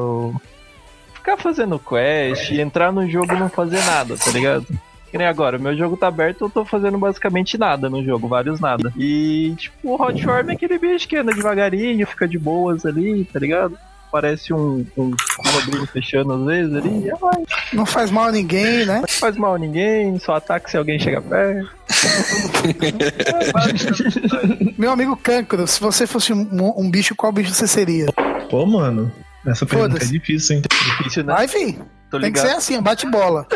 ficar 1.13 1.35
fazendo 1.35 1.77
quest, 1.77 2.51
entrar 2.51 2.93
no 2.93 3.05
jogo 3.09 3.33
e 3.33 3.39
não 3.39 3.49
fazer 3.49 3.83
nada, 3.83 4.15
tá 4.17 4.31
ligado? 4.31 4.65
Que 5.11 5.17
nem 5.17 5.27
agora, 5.27 5.57
meu 5.57 5.75
jogo 5.75 5.97
tá 5.97 6.07
aberto, 6.07 6.45
eu 6.45 6.49
tô 6.49 6.63
fazendo 6.63 6.97
basicamente 6.97 7.57
nada 7.57 7.89
no 7.89 8.03
jogo, 8.03 8.27
vários 8.27 8.59
nada. 8.59 8.93
E, 8.95 9.53
tipo, 9.57 9.75
o 9.83 10.01
Hot 10.01 10.25
Worm 10.25 10.51
é 10.51 10.53
aquele 10.53 10.77
bicho 10.77 11.07
que 11.07 11.17
anda 11.17 11.33
devagarinho, 11.33 12.07
fica 12.07 12.27
de 12.27 12.37
boas 12.37 12.85
ali, 12.85 13.25
tá 13.25 13.39
ligado? 13.39 13.77
Parece 14.11 14.53
um, 14.53 14.85
um 14.97 15.11
cobrinho 15.51 15.85
fechando 15.87 16.33
às 16.33 16.43
vezes 16.43 16.73
ali, 16.73 17.09
vai. 17.21 17.43
Não 17.73 17.85
faz 17.85 18.09
mal 18.09 18.25
a 18.25 18.31
ninguém, 18.31 18.85
né? 18.85 19.01
Não 19.01 19.07
faz 19.07 19.37
mal 19.37 19.55
a 19.55 19.59
ninguém, 19.59 20.17
só 20.17 20.35
ataca 20.35 20.67
se 20.67 20.77
alguém 20.77 20.99
chega 20.99 21.21
perto. 21.21 21.69
Meu 24.77 24.91
amigo 24.91 25.15
Cancro, 25.15 25.67
se 25.67 25.79
você 25.79 26.07
fosse 26.07 26.33
um, 26.33 26.73
um 26.75 26.89
bicho, 26.89 27.15
qual 27.15 27.31
bicho 27.31 27.53
você 27.53 27.67
seria? 27.67 28.07
Pô, 28.49 28.65
mano, 28.65 29.11
essa 29.45 29.65
pergunta 29.65 30.03
é 30.03 30.07
difícil, 30.07 30.57
hein? 30.57 30.63
Difícil, 30.97 31.23
né? 31.23 31.33
Vai, 31.33 31.47
filho. 31.47 31.85
Tô 32.09 32.19
Tem 32.19 32.31
que 32.31 32.39
ser 32.39 32.49
assim, 32.49 32.81
bate 32.81 33.05
bola. 33.07 33.47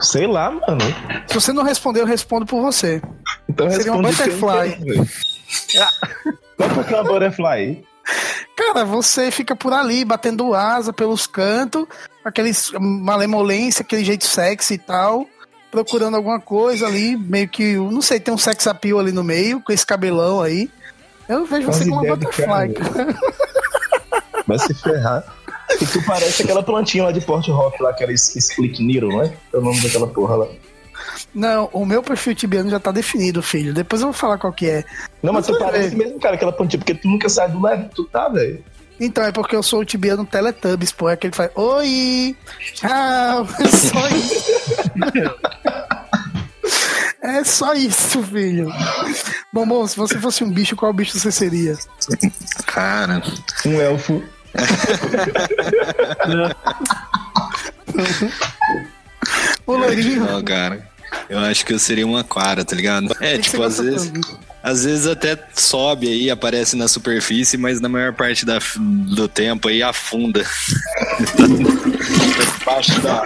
Sei 0.00 0.26
lá, 0.26 0.50
mano. 0.50 0.80
Se 1.28 1.34
você 1.34 1.52
não 1.52 1.62
responder, 1.62 2.00
eu 2.00 2.06
respondo 2.06 2.44
por 2.44 2.60
você. 2.60 3.00
Então 3.48 3.70
Seria 3.70 3.92
um 3.92 4.02
butterfly. 4.02 4.76
é 5.76 5.88
uma 6.94 7.04
butterfly? 7.04 7.84
Cara, 8.74 8.84
você 8.84 9.30
fica 9.30 9.54
por 9.54 9.72
ali, 9.72 10.04
batendo 10.04 10.52
asa 10.52 10.92
pelos 10.92 11.28
cantos, 11.28 11.86
aqueles 12.24 12.72
malemolência, 12.80 13.82
aquele 13.82 14.04
jeito 14.04 14.24
sexy 14.26 14.74
e 14.74 14.78
tal, 14.78 15.28
procurando 15.70 16.16
alguma 16.16 16.40
coisa 16.40 16.84
ali, 16.84 17.16
meio 17.16 17.48
que, 17.48 17.74
não 17.76 18.02
sei, 18.02 18.18
tem 18.18 18.34
um 18.34 18.38
sex 18.38 18.66
appeal 18.66 18.98
ali 18.98 19.12
no 19.12 19.22
meio, 19.22 19.60
com 19.60 19.72
esse 19.72 19.86
cabelão 19.86 20.42
aí. 20.42 20.68
Eu 21.28 21.46
vejo 21.46 21.68
você 21.68 21.84
como 21.84 22.02
uma 22.02 22.16
butterfly. 22.16 22.74
cara. 22.74 23.16
Vai 24.44 24.58
se 24.58 24.74
ferrar. 24.74 25.24
E 25.80 25.86
tu 25.86 26.04
parece 26.04 26.42
aquela 26.42 26.62
plantinha 26.62 27.04
lá 27.04 27.12
de 27.12 27.20
Port 27.20 27.46
Rock, 27.48 27.80
lá, 27.80 27.90
aquela 27.90 28.12
Split 28.12 28.80
Needle, 28.80 29.16
né? 29.16 29.32
É 29.52 29.56
o 29.56 29.60
nome 29.60 29.80
daquela 29.80 30.08
porra 30.08 30.34
lá. 30.34 30.46
Não, 31.34 31.68
o 31.72 31.84
meu 31.86 32.02
perfil 32.02 32.34
tibiano 32.34 32.68
já 32.70 32.78
tá 32.80 32.90
definido, 32.90 33.42
filho. 33.42 33.72
Depois 33.74 34.02
eu 34.02 34.08
vou 34.08 34.12
falar 34.14 34.38
qual 34.38 34.52
que 34.52 34.68
é. 34.68 34.84
Não, 35.22 35.32
mas 35.32 35.46
Mas 35.48 35.56
tu 35.56 35.64
parece 35.64 35.88
ver. 35.90 35.96
mesmo, 36.04 36.18
cara, 36.20 36.34
aquela 36.34 36.52
plantinha, 36.52 36.80
porque 36.80 36.94
tu 36.94 37.08
nunca 37.08 37.28
sai 37.28 37.48
do 37.50 37.60
lado 37.60 37.88
que 37.88 37.94
tu 37.94 38.04
tá, 38.04 38.28
velho. 38.28 38.62
Então, 39.00 39.24
é 39.24 39.32
porque 39.32 39.56
eu 39.56 39.62
sou 39.62 39.80
o 39.80 39.84
tibiano 39.84 40.24
Teletubbies, 40.24 40.92
pô. 40.92 41.08
É 41.08 41.14
aquele 41.14 41.32
que 41.32 41.36
faz, 41.36 41.50
oi, 41.56 42.36
tchau, 42.74 43.48
é 43.60 43.66
só 43.66 44.08
isso. 44.08 44.52
É 47.22 47.42
só 47.42 47.74
isso, 47.74 48.22
filho. 48.22 48.70
Bom, 49.52 49.66
bom, 49.66 49.84
se 49.86 49.96
você 49.96 50.18
fosse 50.20 50.44
um 50.44 50.50
bicho, 50.50 50.76
qual 50.76 50.92
bicho 50.92 51.18
você 51.18 51.32
seria? 51.32 51.76
Cara, 52.66 53.20
Um 53.66 53.80
elfo. 53.80 54.22
O 59.66 59.76
loirinho. 59.76 60.24
não, 60.26 60.42
cara. 60.42 60.86
Eu 61.28 61.38
acho 61.38 61.64
que 61.64 61.72
eu 61.72 61.78
seria 61.78 62.06
uma 62.06 62.20
aquara, 62.20 62.64
tá 62.64 62.74
ligado? 62.76 63.14
É, 63.20 63.38
tipo, 63.38 63.62
às 63.62 63.78
vezes, 63.78 64.10
tanto? 64.10 64.38
Às 64.64 64.82
vezes 64.84 65.06
até 65.06 65.38
sobe 65.54 66.08
aí, 66.08 66.30
aparece 66.30 66.74
na 66.74 66.88
superfície, 66.88 67.58
mas 67.58 67.80
na 67.82 67.88
maior 67.88 68.14
parte 68.14 68.46
da, 68.46 68.58
do 69.14 69.28
tempo 69.28 69.68
aí 69.68 69.82
afunda. 69.82 70.42
Debaixo 72.58 72.98
da 73.02 73.22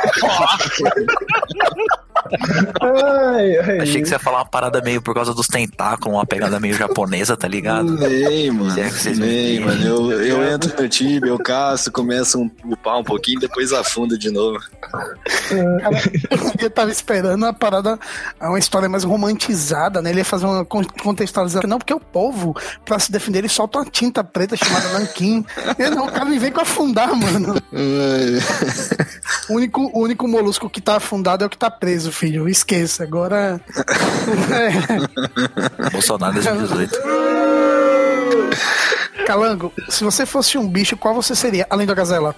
Ai, 2.82 3.56
ai. 3.58 3.78
Achei 3.80 4.02
que 4.02 4.08
você 4.08 4.14
ia 4.14 4.18
falar 4.18 4.38
uma 4.38 4.46
parada 4.46 4.80
meio 4.82 5.00
por 5.00 5.14
causa 5.14 5.32
dos 5.32 5.46
tentáculos, 5.46 6.14
uma 6.16 6.26
pegada 6.26 6.58
meio 6.60 6.74
japonesa, 6.74 7.36
tá 7.36 7.46
ligado? 7.48 7.90
Nem, 7.96 8.50
mano. 8.50 8.72
Se 8.72 8.80
é 8.80 8.84
que 8.88 8.94
vocês 8.94 9.18
Nem, 9.18 9.60
mano. 9.60 9.84
Eu, 9.86 10.12
eu 10.22 10.44
entro 10.52 10.74
no 10.82 10.88
time, 10.88 11.28
eu 11.28 11.38
caço, 11.38 11.90
começo 11.92 12.50
a 12.64 12.68
upar 12.68 12.98
um 12.98 13.04
pouquinho, 13.04 13.40
depois 13.40 13.72
afunda 13.72 14.18
de 14.18 14.30
novo. 14.30 14.58
Cara, 14.80 16.02
eu 16.60 16.70
tava 16.70 16.90
esperando 16.90 17.42
uma 17.44 17.52
parada, 17.52 17.98
uma 18.40 18.58
história 18.58 18.88
mais 18.88 19.04
romantizada, 19.04 20.02
né? 20.02 20.10
Ele 20.10 20.18
ia 20.20 20.24
fazer 20.24 20.46
uma 20.46 20.64
con- 20.64 20.84
contextualização. 21.28 21.68
Não, 21.68 21.78
porque 21.78 21.94
o 21.94 22.00
povo, 22.00 22.56
pra 22.84 22.98
se 22.98 23.12
defender, 23.12 23.40
ele 23.40 23.48
solta 23.48 23.78
uma 23.78 23.84
tinta 23.84 24.24
preta 24.24 24.56
chamada 24.56 24.98
Nanquim. 24.98 25.44
E 25.78 25.90
não, 25.90 26.06
o 26.06 26.12
cara 26.12 26.24
me 26.24 26.38
vem 26.38 26.50
com 26.50 26.60
afundar, 26.60 27.14
mano. 27.14 27.54
O 29.48 29.54
único, 29.54 29.90
o 29.94 30.02
único 30.02 30.28
molusco 30.28 30.68
que 30.68 30.80
tá 30.80 30.96
afundado 30.96 31.42
é 31.42 31.46
o 31.46 31.50
que 31.50 31.56
tá 31.56 31.70
preso, 31.70 32.12
filho. 32.12 32.48
Esqueça. 32.48 33.02
Agora. 33.02 33.60
É. 35.78 35.90
Bolsonaro 35.90 36.34
2018. 36.34 36.98
Calango, 39.26 39.72
se 39.88 40.04
você 40.04 40.26
fosse 40.26 40.58
um 40.58 40.68
bicho, 40.68 40.96
qual 40.96 41.14
você 41.14 41.34
seria? 41.34 41.66
Além 41.70 41.86
da 41.86 41.94
gazela. 41.94 42.34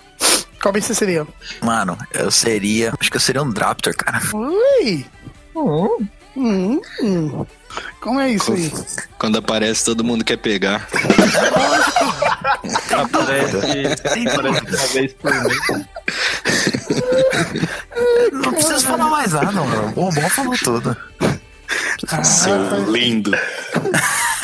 Qual 0.62 0.72
bicho 0.72 0.88
você 0.88 0.94
seria? 0.94 1.26
Mano, 1.62 1.96
eu 2.12 2.30
seria. 2.30 2.92
Acho 2.98 3.10
que 3.10 3.16
eu 3.16 3.20
seria 3.20 3.42
um 3.42 3.50
Draptor, 3.50 3.94
cara. 3.96 4.20
Ui! 4.34 5.04
Hum, 5.56 6.06
Hum, 6.40 6.80
hum. 7.02 7.44
Como 8.00 8.18
é 8.18 8.30
isso 8.30 8.54
aí? 8.54 8.72
Quando 9.18 9.36
aparece, 9.36 9.84
todo 9.84 10.02
mundo 10.02 10.24
quer 10.24 10.38
pegar. 10.38 10.88
aparece, 12.90 13.58
aparece 14.26 14.64
uma 14.64 14.86
vez 14.86 15.12
por 15.12 15.30
mês. 15.34 15.58
Não 18.32 18.52
preciso 18.54 18.86
falar 18.86 19.10
mais 19.10 19.32
nada, 19.32 19.52
mano. 19.52 19.88
O 19.88 19.92
Bombom 19.92 20.30
falou 20.30 20.54
tudo. 20.64 20.96
Ah, 22.10 22.24
Seu 22.24 22.90
lindo. 22.90 23.32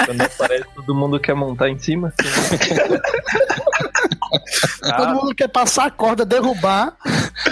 Quando 0.05 0.21
aparece, 0.21 0.67
todo 0.75 0.95
mundo 0.95 1.19
quer 1.19 1.35
montar 1.35 1.71
em 1.71 1.79
cima. 1.79 2.13
Todo 4.97 5.15
mundo 5.15 5.35
quer 5.35 5.49
passar 5.49 5.87
a 5.87 5.91
corda, 5.91 6.25
derrubar 6.25 6.97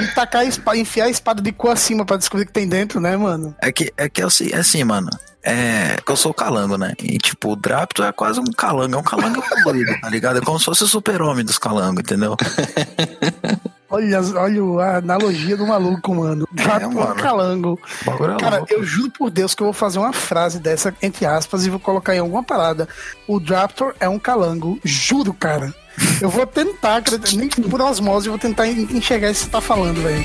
e 0.01 0.07
tacar 0.15 0.43
a 0.43 0.45
espada, 0.45 0.77
enfiar 0.77 1.07
a 1.07 1.11
espada 1.11 1.43
de 1.43 1.53
cu 1.53 1.69
acima 1.69 2.05
pra 2.05 2.17
descobrir 2.17 2.45
o 2.45 2.47
que 2.47 2.53
tem 2.53 2.69
dentro, 2.69 3.01
né, 3.01 3.17
mano? 3.17 3.55
É 3.61 3.73
que 3.73 3.93
é, 3.97 4.09
que 4.09 4.21
é 4.21 4.25
assim, 4.25 4.51
é 4.53 4.57
assim, 4.57 4.85
mano. 4.85 5.11
É 5.43 5.99
que 6.05 6.11
eu 6.11 6.17
sou 6.17 6.33
calango, 6.33 6.79
né? 6.79 6.95
E 7.03 7.19
tipo, 7.19 7.53
o 7.53 7.57
Draptor 7.57 8.07
é 8.07 8.13
quase 8.13 8.41
um 8.41 8.45
calango. 8.45 8.95
É 8.95 8.99
um 8.99 9.03
calango 9.03 9.43
evoluído, 9.59 10.01
tá 10.01 10.09
ligado? 10.09 10.39
É 10.39 10.41
como 10.41 10.59
se 10.59 10.65
fosse 10.65 10.85
o 10.85 10.89
super-homem 10.89 11.45
dos 11.45 11.59
calangos, 11.59 12.01
entendeu? 12.01 12.35
Olha, 13.95 14.21
olha 14.21 14.85
a 14.85 14.97
analogia 14.97 15.57
do 15.57 15.65
maluco, 15.65 16.13
é, 16.13 16.17
tá 16.17 16.21
mano. 16.21 16.49
Gato 16.53 17.01
é, 17.01 17.15
calango. 17.23 17.81
Bagulho 18.05 18.33
é 18.33 18.37
Cara, 18.39 18.57
louco. 18.57 18.73
eu 18.73 18.83
juro 18.83 19.13
por 19.13 19.31
Deus 19.31 19.55
que 19.55 19.63
eu 19.63 19.67
vou 19.67 19.73
fazer 19.73 20.01
uma 20.01 20.13
frase 20.13 20.59
dessa, 20.59 20.93
entre 21.01 21.25
aspas, 21.25 21.65
e 21.65 21.71
vou 21.71 21.79
colocar 21.79 22.13
em 22.13 22.19
alguma 22.19 22.43
parada. 22.43 22.89
O 23.29 23.39
Draptor 23.39 23.95
é 24.01 24.09
um 24.09 24.19
calango. 24.19 24.81
Juro, 24.83 25.33
cara. 25.33 25.73
Eu 26.21 26.29
vou 26.29 26.45
tentar, 26.45 27.05
nem 27.35 27.49
por 27.49 27.81
osmose, 27.81 28.27
eu 28.27 28.33
vou 28.33 28.39
tentar 28.39 28.67
enxergar 28.67 29.31
isso 29.31 29.45
que 29.45 29.47
você 29.47 29.53
tá 29.53 29.61
falando, 29.61 30.03
velho. 30.03 30.25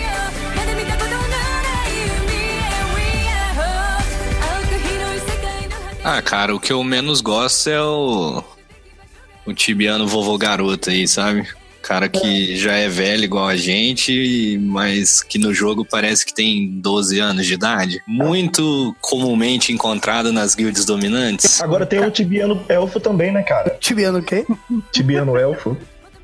Ah, 6.04 6.22
cara, 6.24 6.56
o 6.56 6.60
que 6.60 6.74
eu 6.74 6.84
menos 6.84 7.22
gosto 7.22 7.70
é 7.70 7.80
o. 7.80 8.44
O 9.46 9.54
tibiano 9.54 10.08
vovô 10.08 10.38
garoto 10.40 10.90
aí, 10.90 11.08
sabe? 11.08 11.48
Cara 11.90 12.08
que 12.08 12.56
já 12.56 12.74
é 12.74 12.88
velho 12.88 13.24
igual 13.24 13.48
a 13.48 13.56
gente, 13.56 14.60
mas 14.62 15.24
que 15.24 15.40
no 15.40 15.52
jogo 15.52 15.84
parece 15.84 16.24
que 16.24 16.32
tem 16.32 16.70
12 16.70 17.18
anos 17.20 17.48
de 17.48 17.56
idade. 17.56 18.00
Muito 18.06 18.96
comumente 19.02 19.74
encontrado 19.74 20.32
nas 20.32 20.54
guildas 20.54 20.86
dominantes. 20.86 21.60
Agora 21.60 21.88
tem 21.88 22.00
o 22.06 22.12
Tibiano 22.12 22.64
Elfo 22.70 23.00
também, 23.00 23.32
né, 23.32 23.42
cara? 23.42 23.76
Tibiano 23.80 24.20
o 24.20 24.22
quê? 24.22 24.46
Tibiano 24.92 25.36
Elfo. 25.36 25.76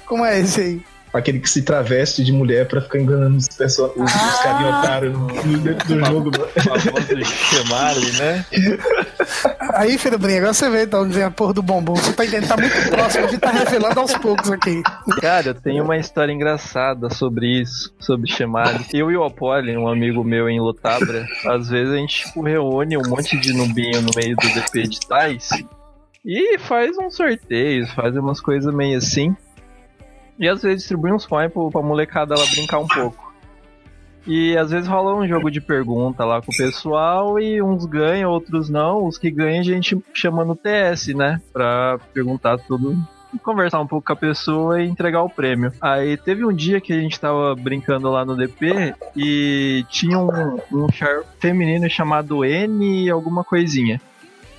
Como 0.06 0.24
é 0.24 0.40
esse 0.40 0.62
aí? 0.62 0.82
Aquele 1.16 1.40
que 1.40 1.50
se 1.50 1.62
traveste 1.62 2.24
de 2.24 2.32
mulher 2.32 2.68
pra 2.68 2.82
ficar 2.82 3.00
enganando 3.00 3.38
os, 3.38 3.48
perso- 3.48 3.92
os, 3.96 4.14
os 4.14 4.40
carinha 4.44 4.70
otários 4.80 5.14
no, 5.14 5.28
no- 5.28 5.58
dentro 5.60 5.88
do 5.88 6.06
jogo. 6.06 6.32
Shemali, 7.26 8.12
né? 8.14 8.46
Aí, 9.76 9.98
filho 9.98 10.18
Brinha, 10.18 10.38
agora 10.40 10.54
você 10.54 10.70
vê 10.70 10.86
de 10.86 10.96
onde 10.96 11.14
vem 11.14 11.24
a 11.24 11.32
porra 11.32 11.54
do 11.54 11.62
bombom. 11.62 11.96
Você 11.96 12.14
tá 12.14 12.26
entendendo? 12.26 12.48
Tá 12.50 12.58
muito 12.58 12.90
próximo, 12.90 13.26
a 13.26 13.28
gente 13.30 13.40
tá 13.40 13.52
revelando 13.52 14.00
aos 14.00 14.14
poucos 14.18 14.52
aqui. 14.52 14.82
Cara, 15.22 15.48
eu 15.48 15.54
tenho 15.56 15.84
uma 15.84 15.98
história 15.98 16.32
engraçada 16.32 17.10
sobre 17.10 17.62
isso, 17.62 17.94
sobre 18.00 18.30
Shemali. 18.32 18.86
Eu 18.94 19.12
e 19.12 19.18
o 19.18 19.24
Apolli, 19.24 19.76
um 19.78 19.88
amigo 19.88 20.24
meu 20.24 20.50
em 20.50 20.60
Lotabra, 20.60 21.26
às 21.48 21.70
vezes 21.70 21.94
a 21.94 21.98
gente 21.98 22.26
tipo, 22.26 22.42
reúne 22.42 22.98
um 22.98 23.08
monte 23.08 23.38
de 23.38 23.54
nubinho 23.54 24.02
no 24.02 24.12
meio 24.16 24.36
do 24.36 24.48
DP 24.54 24.84
de 24.88 25.00
Tais 25.08 25.50
e 26.26 26.58
faz 26.60 26.98
uns 26.98 27.16
sorteios, 27.16 27.90
faz 27.92 28.16
umas 28.16 28.40
coisas 28.42 28.74
meio 28.74 28.98
assim. 28.98 29.36
E 30.38 30.48
às 30.50 30.62
vezes 30.62 30.80
distribui 30.80 31.12
uns 31.14 31.26
coins 31.26 31.52
pro- 31.52 31.72
pra 31.72 31.82
molecada 31.82 32.36
lá 32.38 32.46
brincar 32.54 32.80
um 32.80 32.88
pouco. 32.88 33.34
E 34.28 34.58
às 34.58 34.72
vezes 34.72 34.88
rola 34.88 35.14
um 35.16 35.28
jogo 35.28 35.52
de 35.52 35.62
pergunta 35.62 36.26
lá 36.26 36.42
com 36.42 36.52
o 36.52 36.56
pessoal 36.58 37.40
e 37.40 37.62
uns 37.62 37.86
ganham, 37.86 38.32
outros 38.32 38.70
não. 38.70 39.06
Os 39.06 39.18
que 39.20 39.30
ganham 39.30 39.60
a 39.60 39.64
gente 39.64 39.98
chama 40.14 40.44
no 40.44 40.56
TS, 40.56 41.10
né? 41.16 41.40
Pra 41.54 42.00
perguntar 42.14 42.58
tudo 42.58 42.98
conversar 43.44 43.82
um 43.82 43.86
pouco 43.88 44.08
com 44.08 44.14
a 44.14 44.16
pessoa 44.16 44.82
e 44.82 44.88
entregar 44.88 45.22
o 45.22 45.30
prêmio. 45.30 45.70
Aí 45.82 46.16
teve 46.16 46.46
um 46.46 46.54
dia 46.54 46.80
que 46.80 46.94
a 46.94 47.00
gente 47.00 47.20
tava 47.20 47.54
brincando 47.54 48.10
lá 48.10 48.24
no 48.24 48.34
DP 48.34 48.96
e 49.14 49.84
tinha 49.90 50.18
um, 50.18 50.58
um 50.72 50.90
char 50.90 51.22
feminino 51.38 51.90
chamado 51.90 52.46
N 52.46 53.10
alguma 53.10 53.44
coisinha. 53.44 54.00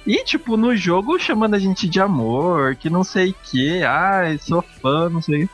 E, 0.06 0.22
tipo, 0.24 0.58
no 0.58 0.76
jogo 0.76 1.18
chamando 1.18 1.54
a 1.54 1.58
gente 1.58 1.88
de 1.88 1.98
amor, 2.02 2.76
que 2.76 2.90
não 2.90 3.02
sei 3.02 3.30
o 3.30 3.34
que, 3.44 3.82
ai, 3.82 4.36
sou 4.38 4.60
fã, 4.60 5.08
não 5.08 5.22
sei. 5.22 5.48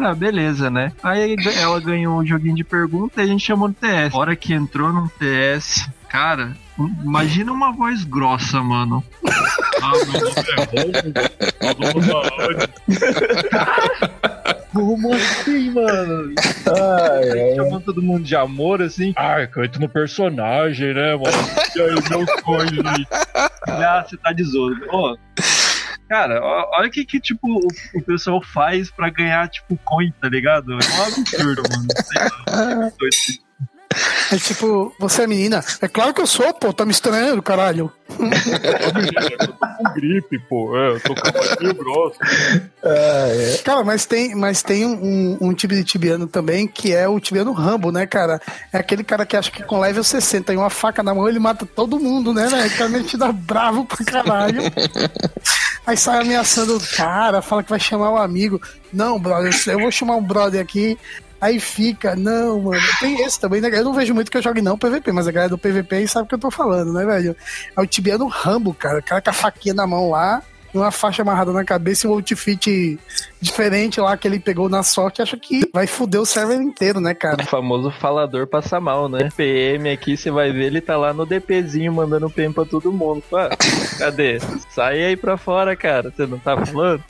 Ah, 0.00 0.14
beleza, 0.14 0.70
né? 0.70 0.92
Aí 1.02 1.36
ela 1.60 1.80
ganhou 1.80 2.20
um 2.20 2.26
joguinho 2.26 2.54
de 2.56 2.64
pergunta 2.64 3.20
e 3.20 3.24
a 3.24 3.26
gente 3.26 3.44
chamou 3.44 3.68
no 3.68 3.74
TS. 3.74 4.14
A 4.14 4.18
hora 4.18 4.34
que 4.36 4.52
entrou 4.54 4.92
no 4.92 5.08
TS, 5.08 5.88
cara, 6.08 6.56
imagina 7.04 7.52
uma 7.52 7.72
voz 7.72 8.04
grossa, 8.04 8.62
mano. 8.62 9.02
Ah, 9.84 9.90
meu 10.12 10.20
nome 10.20 11.12
é 11.58 11.72
Como 14.72 15.12
assim, 15.12 15.70
mano? 15.70 16.34
Ai, 16.66 17.30
ai. 17.30 17.56
Chamando 17.56 17.80
todo 17.80 18.00
mundo 18.00 18.22
de 18.22 18.36
amor, 18.36 18.80
assim. 18.80 19.12
Ah, 19.16 19.44
canto 19.46 19.80
no 19.80 19.88
personagem, 19.88 20.94
né, 20.94 21.16
mano? 21.16 21.36
E 21.74 21.80
aí, 21.82 21.94
meus 22.10 22.32
coisas. 22.42 22.78
Ah, 23.66 24.04
você 24.06 24.16
tá 24.16 24.32
de. 24.32 24.44
Ó, 24.90 25.16
cara, 26.12 26.38
olha 26.42 26.88
o 26.88 26.90
que, 26.90 27.06
que 27.06 27.18
tipo, 27.18 27.48
o, 27.48 27.66
o 27.94 28.02
pessoal 28.02 28.42
faz 28.42 28.90
pra 28.90 29.08
ganhar, 29.08 29.48
tipo, 29.48 29.78
coin, 29.82 30.12
tá 30.20 30.28
ligado? 30.28 30.72
É 30.72 30.74
um 30.74 30.78
absurdo, 30.78 31.62
mano. 31.70 31.88
Sei 32.04 32.22
lá. 32.22 32.92
É 34.32 34.36
tipo, 34.36 34.94
você 34.98 35.22
é 35.22 35.26
menina? 35.26 35.62
É 35.80 35.88
claro 35.88 36.14
que 36.14 36.20
eu 36.20 36.26
sou, 36.26 36.52
pô, 36.54 36.72
tá 36.72 36.84
me 36.84 36.92
estranhando, 36.92 37.42
caralho. 37.42 37.92
Eu 38.18 39.48
tô 39.48 39.52
com 39.52 39.92
gripe, 39.94 40.38
pô. 40.48 40.76
É, 40.76 40.90
eu 40.90 41.00
tô 41.00 41.14
com 41.14 41.22
cabelo 41.22 41.74
grosso. 41.74 42.18
Ai, 42.84 43.58
Cara, 43.64 43.82
mas 43.82 44.04
tem, 44.06 44.34
mas 44.34 44.62
tem 44.62 44.84
um, 44.84 44.92
um, 44.92 45.38
um 45.48 45.54
tipo 45.54 45.74
de 45.74 45.82
tibiano 45.82 46.26
também, 46.26 46.66
que 46.66 46.94
é 46.94 47.08
o 47.08 47.18
tibiano 47.18 47.52
Rambo, 47.52 47.90
né, 47.90 48.06
cara? 48.06 48.40
É 48.72 48.78
aquele 48.78 49.02
cara 49.02 49.24
que 49.24 49.36
acha 49.36 49.50
que 49.50 49.62
com 49.62 49.80
level 49.80 50.04
60 50.04 50.52
e 50.52 50.56
uma 50.56 50.70
faca 50.70 51.02
na 51.02 51.14
mão 51.14 51.28
ele 51.28 51.38
mata 51.38 51.66
todo 51.66 51.98
mundo, 51.98 52.34
né, 52.34 52.46
velho? 52.46 52.64
Aquela 52.64 52.88
mentira 52.90 53.32
bravo 53.32 53.84
pra 53.84 54.04
caralho. 54.04 54.62
Aí 55.86 55.96
sai 55.96 56.20
ameaçando 56.20 56.76
o 56.76 56.80
cara, 56.96 57.42
fala 57.42 57.62
que 57.62 57.70
vai 57.70 57.80
chamar 57.80 58.12
um 58.12 58.16
amigo. 58.16 58.60
Não, 58.92 59.18
brother, 59.18 59.52
eu 59.66 59.80
vou 59.80 59.90
chamar 59.90 60.16
um 60.16 60.22
brother 60.22 60.60
aqui. 60.60 60.98
Aí 61.40 61.58
fica, 61.58 62.14
não, 62.14 62.60
mano. 62.60 62.80
Tem 63.00 63.20
esse 63.20 63.40
também, 63.40 63.60
né? 63.60 63.68
Eu 63.72 63.82
não 63.82 63.92
vejo 63.92 64.14
muito 64.14 64.30
que 64.30 64.36
eu 64.36 64.42
jogue 64.42 64.62
não 64.62 64.78
PVP, 64.78 65.10
mas 65.10 65.26
a 65.26 65.32
galera 65.32 65.50
do 65.50 65.58
PVP 65.58 66.06
sabe 66.06 66.26
o 66.26 66.28
que 66.28 66.36
eu 66.36 66.38
tô 66.38 66.52
falando, 66.52 66.92
né, 66.92 67.04
velho? 67.04 67.36
É 67.76 67.80
o 67.80 67.86
tibiano 67.86 68.28
Rambo, 68.28 68.72
cara. 68.72 69.00
O 69.00 69.02
cara 69.02 69.20
com 69.20 69.30
a 69.30 69.32
faquinha 69.32 69.74
na 69.74 69.84
mão 69.84 70.08
lá, 70.08 70.40
uma 70.74 70.90
faixa 70.90 71.22
amarrada 71.22 71.52
na 71.52 71.64
cabeça 71.64 72.06
e 72.06 72.10
um 72.10 72.14
outfit 72.14 72.98
diferente 73.40 74.00
lá 74.00 74.16
que 74.16 74.26
ele 74.26 74.38
pegou 74.38 74.68
na 74.68 74.82
sorte, 74.82 75.20
acha 75.20 75.36
que 75.36 75.68
vai 75.72 75.86
foder 75.86 76.20
o 76.20 76.26
server 76.26 76.60
inteiro, 76.60 77.00
né, 77.00 77.14
cara? 77.14 77.42
O 77.42 77.46
famoso 77.46 77.90
falador 77.90 78.46
passa 78.46 78.80
mal, 78.80 79.08
né? 79.08 79.28
PM 79.36 79.90
aqui, 79.90 80.16
você 80.16 80.30
vai 80.30 80.52
ver, 80.52 80.66
ele 80.66 80.80
tá 80.80 80.96
lá 80.96 81.12
no 81.12 81.26
DPzinho 81.26 81.92
mandando 81.92 82.30
PM 82.30 82.54
pra 82.54 82.64
todo 82.64 82.92
mundo. 82.92 83.22
Pô, 83.28 83.36
cadê? 83.98 84.38
Sai 84.70 85.02
aí 85.02 85.16
pra 85.16 85.36
fora, 85.36 85.76
cara. 85.76 86.10
Você 86.10 86.26
não 86.26 86.38
tá 86.38 86.64
falando? 86.64 87.02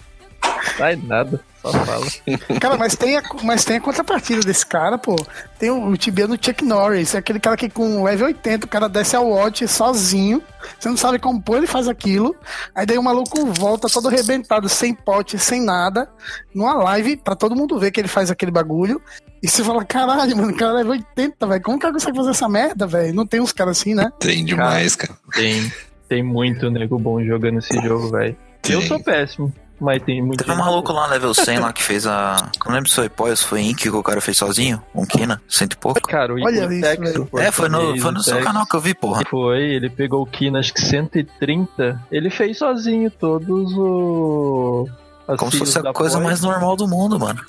Sai 0.76 0.96
nada, 0.96 1.40
só 1.60 1.72
fala. 1.72 2.06
Cara, 2.60 2.76
mas 2.76 2.96
tem, 2.96 3.16
a, 3.16 3.22
mas 3.42 3.64
tem 3.64 3.76
a 3.76 3.80
contrapartida 3.80 4.40
desse 4.40 4.66
cara, 4.66 4.98
pô. 4.98 5.16
Tem 5.58 5.70
o, 5.70 5.88
o 5.88 5.96
tibiano 5.96 6.36
Chuck 6.40 6.64
Norris, 6.64 7.14
é 7.14 7.18
aquele 7.18 7.38
cara 7.38 7.56
que 7.56 7.68
com 7.68 8.02
level 8.02 8.26
80, 8.26 8.66
o 8.66 8.68
cara 8.68 8.88
desce 8.88 9.14
ao 9.16 9.28
watch 9.28 9.66
sozinho. 9.68 10.42
Você 10.78 10.88
não 10.88 10.96
sabe 10.96 11.18
como 11.18 11.40
pô, 11.40 11.56
ele 11.56 11.66
faz 11.66 11.88
aquilo. 11.88 12.34
Aí 12.74 12.86
daí 12.86 12.98
o 12.98 13.02
maluco 13.02 13.46
volta 13.46 13.88
todo 13.88 14.08
arrebentado, 14.08 14.68
sem 14.68 14.94
pote, 14.94 15.38
sem 15.38 15.64
nada, 15.64 16.08
numa 16.54 16.74
live 16.74 17.16
pra 17.16 17.36
todo 17.36 17.56
mundo 17.56 17.78
ver 17.78 17.90
que 17.90 18.00
ele 18.00 18.08
faz 18.08 18.30
aquele 18.30 18.50
bagulho. 18.50 19.00
E 19.42 19.48
você 19.48 19.64
fala, 19.64 19.84
caralho, 19.84 20.36
mano, 20.36 20.52
o 20.52 20.56
cara 20.56 20.72
level 20.72 20.92
80, 20.92 21.46
velho. 21.46 21.62
Como 21.62 21.76
que 21.76 21.82
cara 21.82 21.94
consegue 21.94 22.16
fazer 22.16 22.30
essa 22.30 22.48
merda, 22.48 22.86
velho? 22.86 23.12
Não 23.12 23.26
tem 23.26 23.40
uns 23.40 23.52
caras 23.52 23.80
assim, 23.80 23.94
né? 23.94 24.10
Tem 24.18 24.44
demais, 24.44 24.94
cara. 24.94 25.14
Tem, 25.32 25.72
tem 26.08 26.22
muito 26.22 26.70
nego 26.70 26.98
bom 26.98 27.22
jogando 27.24 27.58
esse 27.58 27.74
jogo, 27.80 28.10
velho. 28.10 28.36
Eu 28.68 28.80
sou 28.82 29.00
péssimo, 29.00 29.52
mas 29.82 30.02
tem 30.02 30.22
muito. 30.22 30.38
Teve 30.38 30.52
um 30.52 30.56
maluco 30.56 30.92
lá, 30.92 31.06
level 31.06 31.34
100 31.34 31.58
lá, 31.58 31.72
que 31.72 31.82
fez 31.82 32.06
a. 32.06 32.50
Não 32.64 32.72
lembro 32.72 32.88
se 32.88 32.94
foi 32.94 33.08
Poi 33.08 33.30
ou 33.30 33.36
se 33.36 33.44
foi 33.44 33.62
Inc 33.62 33.82
que 33.82 33.90
o 33.90 34.02
cara 34.02 34.20
fez 34.20 34.36
sozinho. 34.38 34.80
Um 34.94 35.04
Kina, 35.04 35.42
cento 35.48 35.72
e 35.72 35.76
pouco. 35.76 36.00
Cara, 36.02 36.32
o 36.32 36.36
Olha 36.42 36.64
isso, 36.72 36.80
Tex, 36.80 37.12
velho. 37.12 37.28
o 37.30 37.38
É, 37.38 37.50
foi 37.50 37.68
no, 37.68 37.98
foi 37.98 38.12
no 38.12 38.22
seu 38.22 38.40
canal 38.42 38.64
que 38.64 38.76
eu 38.76 38.80
vi, 38.80 38.94
porra. 38.94 39.22
Foi, 39.28 39.60
ele 39.60 39.90
pegou 39.90 40.22
o 40.22 40.26
Kina, 40.26 40.60
acho 40.60 40.72
que 40.72 40.80
130. 40.80 42.00
Ele 42.10 42.30
fez 42.30 42.58
sozinho 42.58 43.10
todos 43.10 43.72
o. 43.76 44.88
as 45.26 45.38
Como 45.38 45.50
se 45.50 45.58
fosse 45.58 45.78
a 45.78 45.92
coisa 45.92 46.16
Poi. 46.16 46.24
mais 46.26 46.40
normal 46.40 46.76
do 46.76 46.86
mundo, 46.86 47.18
mano. 47.18 47.40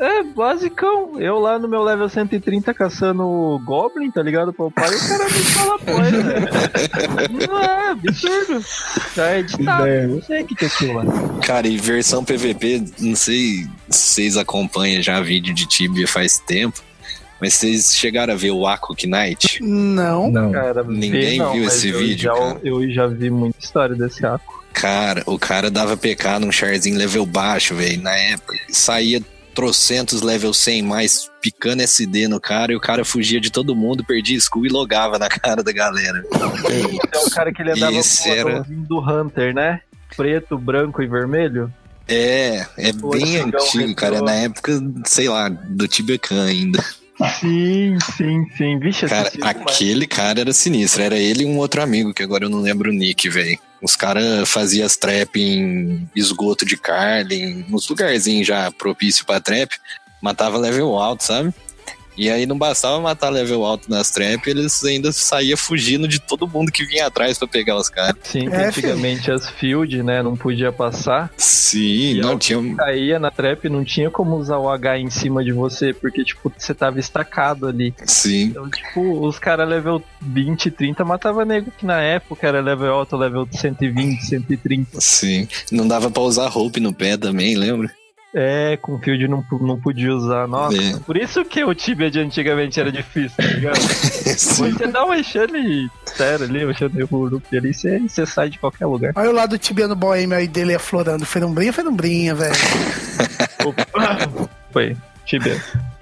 É, 0.00 0.22
basicão. 0.22 1.20
Eu 1.20 1.38
lá 1.38 1.58
no 1.58 1.68
meu 1.68 1.82
level 1.82 2.08
130 2.08 2.72
caçando 2.72 3.22
o 3.22 3.58
Goblin, 3.58 4.10
tá 4.10 4.22
ligado? 4.22 4.50
Pro 4.50 4.70
pai, 4.70 4.88
o 4.88 5.08
cara 5.08 5.24
me 5.24 5.30
fala 5.30 5.78
coisa. 5.78 6.22
Não 7.48 7.58
é, 7.60 7.90
absurdo. 7.90 8.64
Já 9.14 9.26
é 9.28 9.38
editado, 9.40 9.86
É. 9.86 10.06
não 10.06 10.22
sei 10.22 10.42
o 10.42 10.46
que 10.46 10.54
que 10.54 10.64
é 10.64 10.68
aquilo 10.68 10.94
lá. 10.94 11.04
Cara, 11.44 11.68
e 11.68 11.76
versão 11.76 12.24
PVP, 12.24 12.82
não 12.98 13.14
sei 13.14 13.66
se 13.90 14.10
vocês 14.20 14.36
acompanham 14.38 15.02
já 15.02 15.20
vídeo 15.20 15.54
de 15.54 15.66
Tibia 15.66 16.08
faz 16.08 16.38
tempo, 16.38 16.80
mas 17.38 17.52
vocês 17.54 17.94
chegaram 17.94 18.32
a 18.32 18.36
ver 18.36 18.52
o 18.52 18.66
Aqua 18.66 18.96
Knight? 19.04 19.62
Não. 19.62 20.30
não. 20.30 20.50
Cara, 20.50 20.82
Ninguém 20.82 21.38
não, 21.38 21.52
viu 21.52 21.64
esse 21.64 21.88
eu 21.88 21.98
vídeo, 21.98 22.22
já, 22.24 22.34
cara. 22.34 22.60
Eu 22.64 22.90
já 22.90 23.06
vi 23.06 23.28
muita 23.30 23.58
história 23.58 23.94
desse 23.94 24.24
arco. 24.24 24.64
Cara, 24.72 25.22
o 25.26 25.38
cara 25.38 25.70
dava 25.70 25.96
PK 25.96 26.38
num 26.38 26.52
charzinho 26.52 26.96
level 26.96 27.26
baixo, 27.26 27.74
velho, 27.74 28.00
na 28.00 28.14
época. 28.16 28.54
Saía 28.70 29.20
trocentos 29.54 30.22
level 30.22 30.52
100 30.52 30.82
mais, 30.82 31.30
picando 31.40 31.82
SD 31.82 32.28
no 32.28 32.40
cara, 32.40 32.72
e 32.72 32.76
o 32.76 32.80
cara 32.80 33.04
fugia 33.04 33.40
de 33.40 33.50
todo 33.50 33.74
mundo, 33.76 34.04
perdia 34.04 34.36
skull 34.36 34.66
e 34.66 34.68
logava 34.68 35.18
na 35.18 35.28
cara 35.28 35.62
da 35.62 35.72
galera. 35.72 36.22
É 37.12 37.18
o 37.18 37.30
cara 37.30 37.52
que 37.52 37.62
ele 37.62 37.72
andava 37.72 37.92
Esse 37.94 38.24
com 38.24 38.28
o 38.30 38.32
era- 38.32 38.64
do 38.68 38.98
Hunter, 39.00 39.54
né? 39.54 39.80
Preto, 40.16 40.58
branco 40.58 41.02
e 41.02 41.06
vermelho. 41.06 41.72
É, 42.08 42.66
é 42.76 42.90
O 43.02 43.10
bem 43.10 43.36
antigo, 43.36 43.94
cara. 43.94 44.16
É 44.16 44.20
na 44.20 44.34
época, 44.34 44.72
sei 45.06 45.28
lá, 45.28 45.48
do 45.48 45.86
Tibecan 45.86 46.44
ainda. 46.44 46.84
Sim, 47.38 47.96
sim, 48.16 48.46
sim. 48.56 48.78
Vixe, 48.80 49.06
Cara, 49.06 49.30
aquele 49.42 50.06
cara 50.06 50.40
era 50.40 50.52
sinistro. 50.52 51.02
Era 51.02 51.16
ele 51.16 51.42
e 51.44 51.46
um 51.46 51.58
outro 51.58 51.82
amigo, 51.82 52.12
que 52.14 52.22
agora 52.22 52.46
eu 52.46 52.50
não 52.50 52.60
lembro 52.60 52.90
o 52.90 52.92
nick, 52.92 53.28
velho. 53.28 53.58
Os 53.82 53.96
caras 53.96 54.48
faziam 54.48 54.86
as 54.86 54.96
trap 54.96 55.36
em 55.36 56.08
esgoto 56.14 56.64
de 56.64 56.76
Carlin, 56.76 57.64
nos 57.68 57.88
lugarzinhos 57.88 58.46
já 58.46 58.70
propício 58.70 59.24
pra 59.24 59.40
trap. 59.40 59.70
matava 60.22 60.58
level 60.58 60.98
alto, 60.98 61.24
sabe? 61.24 61.54
E 62.16 62.28
aí 62.28 62.44
não 62.46 62.58
bastava 62.58 63.00
matar 63.00 63.30
level 63.30 63.64
alto 63.64 63.88
nas 63.90 64.10
trap, 64.10 64.46
eles 64.48 64.82
ainda 64.84 65.12
saíam 65.12 65.56
fugindo 65.56 66.06
de 66.08 66.18
todo 66.20 66.46
mundo 66.46 66.70
que 66.72 66.84
vinha 66.84 67.06
atrás 67.06 67.38
pra 67.38 67.48
pegar 67.48 67.76
os 67.76 67.88
caras. 67.88 68.16
Sim, 68.24 68.48
É, 68.48 68.66
antigamente 68.66 69.30
as 69.30 69.48
field, 69.48 70.02
né, 70.02 70.22
não 70.22 70.36
podia 70.36 70.70
passar. 70.72 71.30
Sim, 71.36 72.16
E 72.16 72.20
não 72.20 72.38
tinha. 72.38 72.58
um 72.58 72.74
Caía 72.76 73.18
na 73.18 73.30
trap, 73.30 73.68
não 73.68 73.84
tinha 73.84 74.10
como 74.10 74.36
usar 74.36 74.58
o 74.58 74.68
H 74.68 74.98
em 74.98 75.10
cima 75.10 75.42
de 75.44 75.52
você, 75.52 75.92
porque, 75.94 76.24
tipo, 76.24 76.52
você 76.56 76.74
tava 76.74 76.98
estacado 77.00 77.66
ali. 77.66 77.94
Sim. 78.04 78.44
Então, 78.44 78.68
tipo, 78.68 79.26
os 79.26 79.38
caras 79.38 79.68
level 79.68 80.02
20, 80.20 80.70
30 80.70 81.04
matava 81.04 81.44
nego 81.44 81.70
que 81.70 81.86
na 81.86 82.00
época 82.02 82.46
era 82.46 82.60
level 82.60 82.92
alto, 82.92 83.16
level 83.16 83.46
120, 83.50 84.20
130. 84.26 85.00
Sim. 85.00 85.48
Não 85.70 85.86
dava 85.86 86.10
pra 86.10 86.22
usar 86.22 86.48
roupa 86.48 86.80
no 86.80 86.92
pé 86.92 87.16
também, 87.16 87.56
lembra? 87.56 87.90
É, 88.32 88.76
com 88.80 88.96
field 89.00 89.26
não, 89.26 89.44
não 89.60 89.80
podia 89.80 90.14
usar. 90.14 90.46
Nossa, 90.46 90.76
É. 90.80 90.98
por 91.00 91.16
isso 91.16 91.44
que 91.44 91.64
o 91.64 91.74
Tibia 91.74 92.08
de 92.10 92.20
antigamente 92.20 92.78
era 92.78 92.92
difícil, 92.92 93.36
tá 93.36 93.42
ligado? 93.42 93.78
Você 94.38 94.86
dá 94.86 95.04
um 95.04 95.12
Enxane 95.12 95.90
sério 96.06 96.44
ali, 96.46 96.64
um 96.64 96.70
Enxane 96.70 97.02
Rurup 97.02 97.44
ali, 97.56 97.74
você, 97.74 97.98
você 97.98 98.24
sai 98.24 98.48
de 98.48 98.58
qualquer 98.58 98.86
lugar. 98.86 99.12
Olha 99.16 99.30
o 99.30 99.34
lado 99.34 99.58
tibiano 99.58 99.96
boêmio 99.96 100.36
aí 100.36 100.46
dele 100.46 100.74
aflorando. 100.76 101.26
Ferumbrinha, 101.26 101.72
ferumbrinha, 101.72 102.34
velho. 102.34 102.54
Foi, 104.70 104.96
Tibia. 105.26 105.60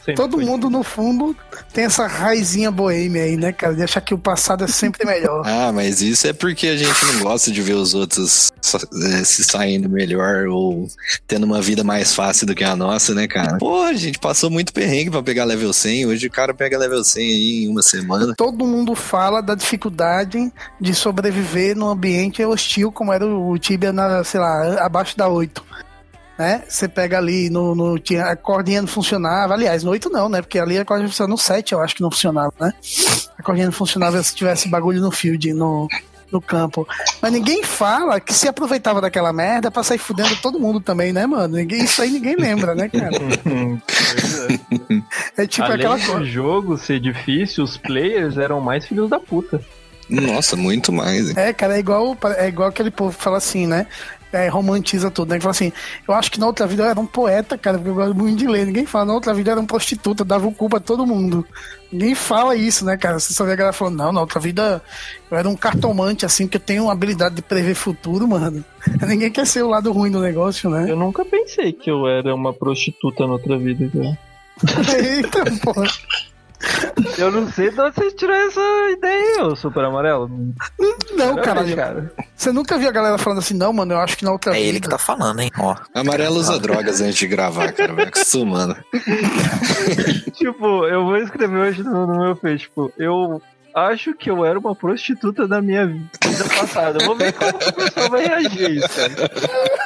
Sempre 0.09 0.23
Todo 0.23 0.37
foi. 0.39 0.45
mundo, 0.47 0.71
no 0.71 0.83
fundo, 0.83 1.37
tem 1.71 1.85
essa 1.85 2.07
raizinha 2.07 2.71
boêmia 2.71 3.25
aí, 3.25 3.37
né, 3.37 3.53
cara? 3.53 3.75
De 3.75 3.83
achar 3.83 4.01
que 4.01 4.15
o 4.15 4.19
passado 4.19 4.65
é 4.65 4.67
sempre 4.67 5.05
melhor. 5.05 5.43
Ah, 5.59 5.73
mas 5.73 6.01
isso 6.01 6.27
é 6.27 6.33
porque 6.33 6.69
a 6.69 6.77
gente 6.77 7.05
não 7.07 7.21
gosta 7.21 7.51
de 7.51 7.61
ver 7.61 7.75
os 7.75 7.93
outros 7.93 8.51
eh, 8.75 9.25
se 9.25 9.45
saindo 9.45 9.89
melhor 9.89 10.47
ou 10.47 10.87
tendo 11.27 11.45
uma 11.45 11.61
vida 11.61 11.83
mais 11.83 12.15
fácil 12.15 12.47
do 12.47 12.55
que 12.55 12.63
a 12.65 12.77
nossa, 12.77 13.15
né, 13.15 13.27
cara? 13.27 13.59
Pô, 13.59 13.83
a 13.83 13.93
gente 13.93 14.19
passou 14.19 14.51
muito 14.51 14.73
perrengue 14.73 15.11
pra 15.11 15.23
pegar 15.23 15.45
level 15.45 15.73
100. 15.73 16.07
Hoje 16.07 16.27
o 16.27 16.31
cara 16.31 16.55
pega 16.55 16.79
level 16.79 17.03
100 17.03 17.23
aí 17.23 17.65
em 17.65 17.69
uma 17.69 17.83
semana. 17.83 18.35
Todo 18.37 18.67
mundo 18.67 18.95
fala 18.95 19.43
da 19.43 19.55
dificuldade 19.55 20.51
de 20.81 20.95
sobreviver 20.95 21.77
num 21.77 21.89
ambiente 21.89 22.43
hostil, 22.45 22.93
como 22.93 23.13
era 23.13 23.27
o 23.27 23.59
Tibia, 23.59 23.93
na, 23.93 24.23
sei 24.23 24.41
lá, 24.41 24.85
abaixo 24.85 25.17
da 25.17 25.29
8. 25.29 25.63
Né? 26.39 26.63
Você 26.69 26.87
pega 26.87 27.19
ali 27.19 27.51
no, 27.51 27.75
no. 27.75 27.99
tinha- 27.99 28.27
A 28.27 28.37
cordinha 28.37 28.81
não 28.81 28.89
funcionava. 28.89 29.55
Aliás, 29.55 29.83
no 29.83 29.91
8 29.91 30.09
não, 30.09 30.29
né? 30.29 30.41
Porque 30.41 30.59
ali 30.59 30.79
a 30.79 30.85
cordinha 30.85 31.09
funcionava 31.09 31.33
no 31.33 31.39
7, 31.39 31.73
eu 31.73 31.81
acho 31.81 31.97
que 31.97 32.03
não 32.03 32.11
funcionava, 32.11 32.53
né? 32.61 32.73
A 33.37 33.43
cordinha 33.43 33.67
não 33.67 33.73
funcionava 33.73 34.23
se 34.23 34.35
tivesse 34.35 34.69
bagulho 34.69 35.01
no 35.01 35.11
field, 35.11 35.53
no, 35.53 35.89
no 36.31 36.41
campo. 36.41 36.87
Mas 37.21 37.33
ninguém 37.33 37.65
fala 37.65 38.21
que 38.21 38.33
se 38.33 38.47
aproveitava 38.47 39.01
daquela 39.01 39.33
merda 39.33 39.69
pra 39.71 39.83
sair 39.83 39.99
fudendo 39.99 40.37
todo 40.37 40.61
mundo 40.61 40.79
também, 40.81 41.13
né, 41.13 41.27
mano? 41.27 41.57
Ninguém, 41.57 41.83
isso 41.83 42.01
aí 42.03 42.11
ninguém 42.11 42.37
lembra, 42.37 42.73
né, 42.75 42.89
cara? 42.89 43.17
É. 45.37 45.47
Tipo 45.47 45.65
Além 45.67 45.77
aquela 45.77 45.99
coisa. 45.99 46.25
jogo 46.25 46.77
ser 46.79 47.01
difícil, 47.01 47.65
os 47.65 47.77
players 47.77 48.37
eram 48.37 48.61
mais 48.61 48.87
filhos 48.87 49.09
da 49.11 49.19
puta. 49.19 49.61
Nossa, 50.09 50.57
muito 50.57 50.91
mais. 50.93 51.29
hein? 51.29 51.35
É, 51.37 51.53
cara, 51.53 51.77
é 51.77 51.81
igual, 51.81 52.17
é 52.39 52.49
igual 52.49 52.69
aquele 52.71 52.91
povo 52.91 53.17
que 53.17 53.23
fala 53.23 53.37
assim, 53.37 53.67
né? 53.67 53.87
É, 54.33 54.49
romantiza 54.49 55.11
tudo, 55.11 55.31
né? 55.31 55.37
Que 55.37 55.43
fala 55.43 55.53
assim, 55.53 55.73
eu 56.07 56.15
acho 56.15 56.31
que 56.31 56.39
na 56.39 56.47
outra 56.47 56.67
vida 56.67 56.83
eu 56.83 56.89
era 56.91 57.01
um 57.01 57.07
poeta, 57.07 57.57
cara, 57.57 57.79
porque 57.79 57.91
eu 57.91 57.95
gosto 57.95 58.15
muito 58.15 58.39
de 58.39 58.47
ler. 58.47 58.67
Ninguém 58.67 58.85
fala, 58.85 59.07
na 59.07 59.15
outra 59.15 59.33
vida 59.33 59.51
eu 59.51 59.53
era 59.53 59.61
um 59.61 59.67
prostituta, 59.67 60.25
dava 60.25 60.47
o 60.47 60.53
cu 60.53 60.69
pra 60.69 60.81
todo 60.81 61.07
mundo. 61.07 61.47
Ninguém 61.91 62.15
fala 62.15 62.55
isso, 62.55 62.85
né, 62.85 62.97
cara? 62.97 63.19
Você 63.19 63.33
só 63.33 63.45
vê 63.45 63.53
a 63.53 63.57
galera 63.57 63.73
falando, 63.73 63.97
não, 63.97 64.13
na 64.13 64.21
outra 64.21 64.39
vida 64.39 64.83
eu 65.31 65.39
era 65.39 65.49
um 65.49 65.57
cartomante, 65.57 66.27
assim, 66.27 66.47
que 66.47 66.57
eu 66.57 66.61
tenho 66.61 66.85
uma 66.85 66.93
habilidade 66.93 67.37
de 67.37 67.43
prever 67.43 67.75
futuro, 67.75 68.29
mano. 68.29 68.63
Ninguém 69.07 69.31
quer 69.31 69.47
ser 69.47 69.63
o 69.63 69.69
lado 69.69 69.91
ruim 69.93 70.11
do 70.11 70.21
negócio, 70.21 70.69
né? 70.69 70.91
Eu 70.91 70.97
nunca 70.97 71.25
pensei 71.25 71.73
que 71.73 71.91
eu 71.91 72.07
era 72.07 72.35
uma 72.35 72.53
prostituta 72.53 73.27
na 73.27 73.33
outra 73.33 73.59
vida, 73.59 73.91
cara. 73.91 74.19
Eita, 74.99 75.45
porra. 75.63 75.87
Eu 77.17 77.31
não 77.31 77.51
sei 77.53 77.71
de 77.71 77.81
onde 77.81 77.95
você 77.95 78.11
tirou 78.13 78.35
essa 78.35 78.61
ideia, 78.91 79.45
ô 79.45 79.55
Super 79.57 79.85
Amarelo. 79.85 80.29
Não, 81.13 81.37
Caralho, 81.37 81.75
caralho. 81.75 81.77
cara. 81.77 82.13
Você 82.37 82.53
nunca 82.53 82.77
viu 82.79 82.89
a 82.89 82.93
galera 82.93 83.19
falando 83.19 83.39
assim, 83.39 83.55
não, 83.55 83.73
mano, 83.73 83.95
eu 83.95 83.99
acho 83.99 84.17
que 84.17 84.25
na 84.25 84.33
outra 84.33 84.53
É 84.53 84.55
vida. 84.57 84.69
ele 84.69 84.81
que 84.81 84.89
tá 84.89 84.99
falando, 84.99 85.41
hein? 85.41 85.51
Ó. 85.59 85.75
Amarelo 85.95 86.37
usa 86.37 86.59
drogas 86.59 87.01
antes 87.01 87.17
de 87.17 87.27
gravar, 87.27 87.73
cara. 87.73 87.93
Vai 87.95 88.07
acostumando. 88.07 88.77
Tipo, 90.35 90.87
eu 90.87 91.05
vou 91.05 91.17
escrever 91.17 91.59
hoje 91.59 91.83
no, 91.83 92.07
no 92.07 92.19
meu 92.21 92.37
Face, 92.37 92.59
tipo, 92.65 92.93
eu 92.99 93.41
acho 93.75 94.15
que 94.15 94.31
eu 94.31 94.45
era 94.45 94.59
uma 94.59 94.75
prostituta 94.75 95.47
da 95.49 95.61
minha 95.61 95.87
vida 95.87 96.45
passada. 96.57 96.99
Eu 97.01 97.07
vou 97.07 97.17
ver 97.17 97.33
como 97.33 97.51
a 97.51 97.73
pessoa 97.73 98.09
vai 98.11 98.27
reagir 98.27 98.67
a 98.67 98.71
isso, 98.71 98.89
cara. 98.89 99.31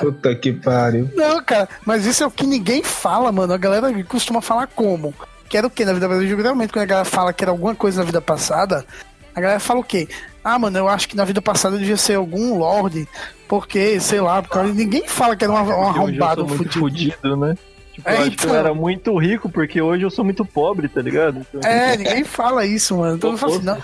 Puta 0.00 0.34
que 0.34 0.52
pariu. 0.52 1.10
Não, 1.14 1.42
cara, 1.42 1.68
mas 1.86 2.04
isso 2.06 2.22
é 2.22 2.26
o 2.26 2.30
que 2.30 2.46
ninguém 2.46 2.82
fala, 2.82 3.30
mano. 3.32 3.52
A 3.52 3.58
galera 3.58 3.90
costuma 4.04 4.40
falar 4.42 4.66
como? 4.68 5.14
Que 5.52 5.58
era 5.58 5.66
o 5.66 5.70
quê 5.70 5.84
na 5.84 5.92
vida 5.92 6.08
passada? 6.08 6.26
Geralmente, 6.26 6.72
quando 6.72 6.82
a 6.84 6.86
galera 6.86 7.04
fala 7.04 7.30
que 7.30 7.44
era 7.44 7.50
alguma 7.50 7.74
coisa 7.74 7.98
na 8.00 8.06
vida 8.06 8.22
passada, 8.22 8.86
a 9.34 9.38
galera 9.38 9.60
fala 9.60 9.80
o 9.80 9.84
quê? 9.84 10.08
Ah, 10.42 10.58
mano, 10.58 10.78
eu 10.78 10.88
acho 10.88 11.06
que 11.06 11.14
na 11.14 11.26
vida 11.26 11.42
passada 11.42 11.76
devia 11.76 11.98
ser 11.98 12.14
algum 12.14 12.56
lorde, 12.56 13.06
porque, 13.46 14.00
sei 14.00 14.18
lá, 14.18 14.42
porque 14.42 14.58
ninguém 14.72 15.06
fala 15.06 15.36
que 15.36 15.44
era 15.44 15.52
um, 15.52 15.56
um 15.56 15.82
arrombado 15.82 16.46
muito 16.48 16.78
fudido. 16.78 17.12
fudido, 17.18 17.36
né? 17.36 17.54
Tipo, 17.92 18.08
É, 18.08 18.14
eu 18.14 18.20
acho 18.22 18.30
que 18.30 18.44
eu 18.46 18.48
então. 18.48 18.56
era 18.56 18.72
muito 18.72 19.18
rico, 19.18 19.50
porque 19.50 19.82
hoje 19.82 20.04
eu 20.04 20.10
sou 20.10 20.24
muito 20.24 20.42
pobre, 20.42 20.88
tá 20.88 21.02
ligado? 21.02 21.46
Então, 21.54 21.70
É, 21.70 21.98
ninguém 21.98 22.24
fala 22.24 22.64
isso, 22.64 22.96
mano. 22.96 23.16
Então 23.16 23.32
eu 23.32 23.36
falo 23.36 23.52
assim, 23.56 23.62
não. 23.62 23.76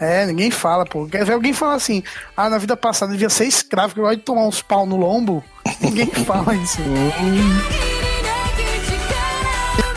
É, 0.00 0.26
ninguém 0.26 0.50
fala, 0.50 0.84
pô. 0.84 1.06
Quer 1.06 1.24
ver 1.24 1.34
alguém 1.34 1.52
falar 1.52 1.74
assim, 1.74 2.02
ah, 2.36 2.50
na 2.50 2.58
vida 2.58 2.76
passada 2.76 3.12
devia 3.12 3.30
ser 3.30 3.44
escravo, 3.44 3.94
que 3.94 4.00
eu 4.00 4.04
gosto 4.06 4.16
de 4.18 4.24
tomar 4.24 4.44
uns 4.44 4.60
pau 4.60 4.84
no 4.84 4.96
lombo? 4.96 5.44
Ninguém 5.80 6.06
fala 6.26 6.52
isso. 6.56 6.80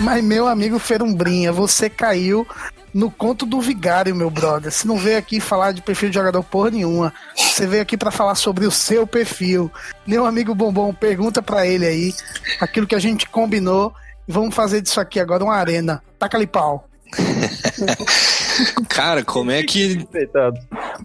Mas, 0.04 0.22
meu 0.22 0.50
amigo 0.50 0.78
Ferumbrinha, 0.80 1.54
você 1.54 1.90
caiu 1.90 2.46
no 2.94 3.10
conto 3.10 3.46
do 3.46 3.62
vigário, 3.62 4.14
meu 4.14 4.30
brother. 4.30 4.70
Você 4.70 4.86
não 4.86 4.98
veio 4.98 5.18
aqui 5.18 5.40
falar 5.40 5.72
de 5.72 5.82
perfil 5.82 6.10
de 6.10 6.16
jogador 6.16 6.44
porra 6.44 6.72
nenhuma. 6.72 7.14
Você 7.34 7.66
veio 7.66 7.82
aqui 7.82 7.96
pra 7.96 8.12
falar 8.12 8.36
sobre 8.36 8.66
o 8.66 8.72
seu 8.72 9.08
perfil. 9.08 9.72
Meu 10.06 10.26
amigo 10.26 10.54
Bombom, 10.54 10.94
pergunta 10.94 11.42
pra 11.42 11.66
ele 11.66 11.86
aí 11.86 12.14
aquilo 12.60 12.86
que 12.86 12.96
a 12.96 13.00
gente 13.00 13.30
combinou. 13.30 13.94
Vamos 14.28 14.54
fazer 14.54 14.82
disso 14.82 15.00
aqui 15.00 15.22
agora 15.22 15.42
uma 15.42 15.56
arena. 15.56 16.04
Taca 16.20 16.36
ali 16.36 16.48
pau. 16.48 16.86
Cara, 18.90 19.24
como 19.24 19.52
é 19.52 19.64
que 19.64 20.06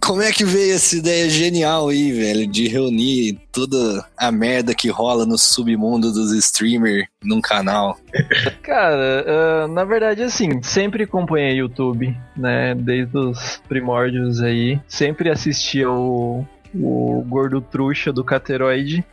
como 0.01 0.23
é 0.23 0.31
que 0.33 0.44
veio 0.44 0.75
essa 0.75 0.97
ideia 0.97 1.29
genial 1.29 1.88
aí, 1.88 2.12
velho, 2.12 2.47
de 2.47 2.68
reunir 2.68 3.38
toda 3.53 4.05
a 4.16 4.31
merda 4.31 4.75
que 4.75 4.88
rola 4.88 5.25
no 5.25 5.38
submundo 5.38 6.12
dos 6.12 6.33
streamers 6.33 7.07
num 7.23 7.40
canal? 7.40 7.99
Cara, 8.62 9.25
ah, 9.27 9.68
na 9.68 9.85
verdade, 9.85 10.23
assim, 10.23 10.62
sempre 10.62 11.05
acompanhei 11.05 11.59
YouTube, 11.59 12.16
né? 12.37 12.75
Desde 12.75 13.16
os 13.16 13.61
primórdios 13.68 14.40
aí. 14.42 14.79
Sempre 14.87 15.31
assistia 15.31 15.90
o, 15.90 16.44
o 16.75 17.25
Gordo 17.27 17.61
Truxa 17.61 18.12
do 18.12 18.25
Cateroide. 18.25 19.05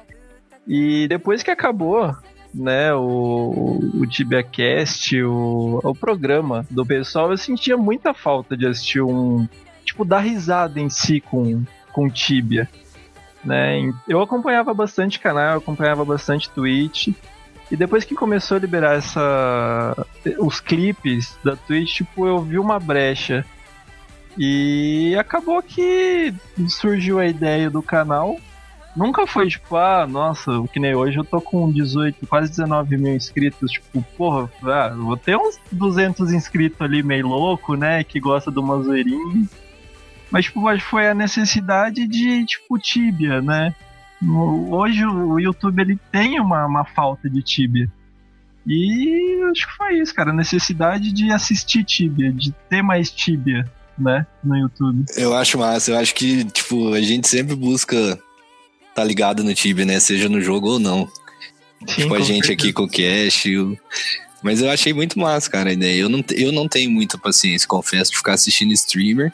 E 0.67 1.07
depois 1.07 1.43
que 1.43 1.51
acabou, 1.51 2.15
né, 2.55 2.93
o, 2.93 3.79
o 3.93 4.07
TibiaCast, 4.07 5.21
o, 5.23 5.81
o 5.83 5.93
programa 5.93 6.65
do 6.71 6.85
pessoal, 6.85 7.31
eu 7.31 7.37
sentia 7.37 7.75
muita 7.75 8.13
falta 8.13 8.55
de 8.55 8.65
assistir 8.65 9.01
um. 9.01 9.47
Tipo, 9.83 10.03
dar 10.05 10.19
risada 10.19 10.79
em 10.79 10.89
si 10.89 11.21
com, 11.21 11.63
com 11.91 12.09
Tibia. 12.09 12.67
Né? 13.43 13.93
Eu 14.07 14.21
acompanhava 14.21 14.73
bastante 14.73 15.19
canal, 15.19 15.57
acompanhava 15.57 16.03
bastante 16.03 16.49
Twitch. 16.49 17.09
E 17.69 17.75
depois 17.75 18.03
que 18.03 18.15
começou 18.15 18.57
a 18.57 18.59
liberar 18.59 18.97
essa 18.97 20.07
os 20.39 20.59
clipes 20.59 21.37
da 21.43 21.55
Twitch, 21.55 21.97
tipo, 21.97 22.25
eu 22.25 22.41
vi 22.41 22.57
uma 22.57 22.79
brecha. 22.79 23.45
E 24.37 25.15
acabou 25.19 25.61
que 25.61 26.33
surgiu 26.67 27.19
a 27.19 27.25
ideia 27.25 27.69
do 27.69 27.81
canal. 27.81 28.39
Nunca 28.95 29.27
foi 29.27 29.49
tipo, 29.49 29.75
ah, 29.75 30.07
nossa, 30.07 30.51
que 30.71 30.79
nem 30.79 30.95
hoje 30.95 31.17
eu 31.17 31.23
tô 31.25 31.41
com 31.41 31.69
18, 31.69 32.25
quase 32.27 32.49
19 32.49 32.97
mil 32.97 33.13
inscritos. 33.13 33.71
Tipo, 33.71 34.01
porra, 34.17 34.49
ah, 34.63 34.89
vou 34.95 35.17
ter 35.17 35.35
uns 35.35 35.59
200 35.71 36.31
inscritos 36.31 36.79
ali 36.79 37.03
meio 37.03 37.27
louco, 37.27 37.75
né? 37.75 38.03
Que 38.03 38.19
gosta 38.19 38.49
de 38.49 38.57
uma 38.57 38.81
zoeirinha. 38.81 39.47
Mas, 40.31 40.45
tipo, 40.45 40.61
foi 40.79 41.07
a 41.07 41.13
necessidade 41.13 42.07
de, 42.07 42.45
tipo, 42.45 42.79
Tibia, 42.79 43.41
né? 43.41 43.75
Hoje 44.69 45.05
o 45.05 45.39
YouTube 45.39 45.81
ele 45.81 45.99
tem 46.11 46.39
uma, 46.39 46.65
uma 46.65 46.85
falta 46.85 47.29
de 47.29 47.43
Tibia. 47.43 47.89
E 48.65 49.41
acho 49.51 49.67
que 49.67 49.73
foi 49.75 49.99
isso, 49.99 50.13
cara. 50.13 50.31
A 50.31 50.33
necessidade 50.33 51.11
de 51.11 51.31
assistir 51.31 51.83
Tibia, 51.83 52.31
de 52.31 52.51
ter 52.69 52.81
mais 52.81 53.11
Tibia, 53.11 53.69
né? 53.97 54.25
No 54.43 54.57
YouTube. 54.57 55.05
Eu 55.15 55.35
acho 55.35 55.59
massa, 55.59 55.91
eu 55.91 55.97
acho 55.97 56.15
que, 56.15 56.45
tipo, 56.45 56.93
a 56.93 57.01
gente 57.01 57.27
sempre 57.27 57.55
busca 57.55 58.19
tá 58.95 59.03
ligado 59.03 59.43
no 59.43 59.53
Tibia, 59.53 59.85
né? 59.85 59.99
Seja 59.99 60.27
no 60.29 60.41
jogo 60.41 60.69
ou 60.69 60.79
não. 60.79 61.07
tipo, 61.85 62.15
a 62.15 62.19
gente 62.21 62.47
certeza. 62.47 62.53
aqui 62.53 62.73
com 62.73 62.83
o 62.83 62.89
Cash. 62.89 63.45
o- 63.45 63.77
Mas 64.41 64.61
eu 64.61 64.69
achei 64.71 64.93
muito 64.93 65.19
massa, 65.19 65.49
cara, 65.49 65.69
a 65.69 65.73
ideia. 65.73 65.99
Eu 66.01 66.09
não, 66.09 66.23
eu 66.31 66.51
não 66.51 66.67
tenho 66.67 66.89
muita 66.89 67.17
paciência, 67.17 67.67
confesso, 67.67 68.11
de 68.11 68.17
ficar 68.17 68.33
assistindo 68.33 68.71
streamer. 68.71 69.31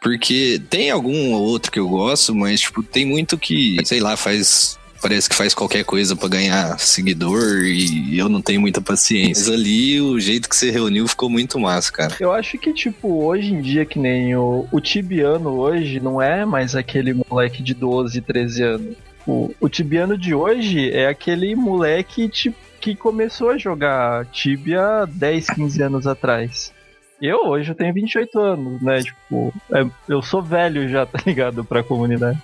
Porque 0.00 0.60
tem 0.68 0.90
algum 0.90 1.32
ou 1.32 1.42
outro 1.42 1.70
que 1.70 1.78
eu 1.78 1.88
gosto, 1.88 2.34
mas, 2.34 2.60
tipo, 2.60 2.82
tem 2.82 3.06
muito 3.06 3.38
que, 3.38 3.76
sei 3.84 4.00
lá, 4.00 4.16
faz 4.16 4.76
parece 5.02 5.28
que 5.28 5.34
faz 5.34 5.52
qualquer 5.52 5.84
coisa 5.84 6.14
pra 6.14 6.28
ganhar 6.28 6.78
seguidor 6.78 7.64
e 7.64 8.16
eu 8.16 8.28
não 8.28 8.40
tenho 8.40 8.60
muita 8.60 8.80
paciência. 8.80 9.50
Mas 9.50 9.60
ali 9.60 10.00
o 10.00 10.18
jeito 10.20 10.48
que 10.48 10.56
você 10.56 10.70
reuniu 10.70 11.06
ficou 11.08 11.28
muito 11.28 11.58
massa, 11.58 11.92
cara. 11.92 12.14
Eu 12.20 12.32
acho 12.32 12.56
que, 12.56 12.72
tipo, 12.72 13.24
hoje 13.24 13.52
em 13.52 13.60
dia, 13.60 13.84
que 13.84 13.98
nem 13.98 14.34
o, 14.36 14.66
o 14.70 14.80
Tibiano 14.80 15.50
hoje, 15.58 15.98
não 16.00 16.22
é 16.22 16.46
mais 16.46 16.76
aquele 16.76 17.12
moleque 17.28 17.62
de 17.62 17.74
12, 17.74 18.20
13 18.20 18.62
anos. 18.62 18.96
O, 19.26 19.52
o 19.60 19.68
Tibiano 19.68 20.16
de 20.16 20.34
hoje 20.34 20.90
é 20.90 21.08
aquele 21.08 21.54
moleque, 21.54 22.28
tipo, 22.28 22.56
que 22.80 22.94
começou 22.96 23.50
a 23.50 23.58
jogar 23.58 24.26
Tibia 24.26 25.06
10, 25.08 25.46
15 25.48 25.82
anos 25.82 26.06
atrás. 26.06 26.72
Eu 27.20 27.46
hoje 27.46 27.70
eu 27.70 27.74
tenho 27.76 27.94
28 27.94 28.36
anos, 28.40 28.82
né? 28.82 29.00
Tipo, 29.00 29.54
é- 29.72 29.86
eu 30.08 30.20
sou 30.20 30.42
velho 30.42 30.88
já, 30.88 31.06
tá 31.06 31.20
ligado? 31.24 31.64
Pra 31.64 31.84
comunidade. 31.84 32.36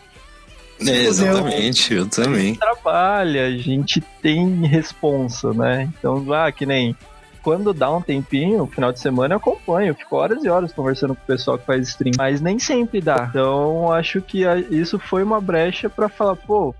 É, 0.86 1.04
exatamente, 1.06 1.94
eu 1.94 2.06
também. 2.08 2.54
trabalha, 2.54 3.46
a 3.46 3.50
gente 3.50 4.00
tem 4.22 4.66
responsa, 4.66 5.52
né? 5.52 5.88
Então, 5.98 6.24
ah, 6.32 6.50
que 6.52 6.64
nem 6.66 6.94
quando 7.42 7.72
dá 7.72 7.90
um 7.90 8.02
tempinho, 8.02 8.66
final 8.66 8.92
de 8.92 9.00
semana 9.00 9.34
eu 9.34 9.38
acompanho, 9.38 9.88
eu 9.88 9.94
fico 9.94 10.16
horas 10.16 10.44
e 10.44 10.48
horas 10.48 10.72
conversando 10.72 11.14
com 11.14 11.22
o 11.22 11.26
pessoal 11.26 11.56
que 11.58 11.64
faz 11.64 11.88
stream, 11.88 12.12
mas 12.18 12.40
nem 12.40 12.58
sempre 12.58 13.00
dá. 13.00 13.26
Então, 13.30 13.90
acho 13.92 14.20
que 14.20 14.44
a- 14.46 14.58
isso 14.58 14.98
foi 14.98 15.22
uma 15.22 15.40
brecha 15.40 15.88
pra 15.88 16.08
falar, 16.08 16.36
pô, 16.36 16.74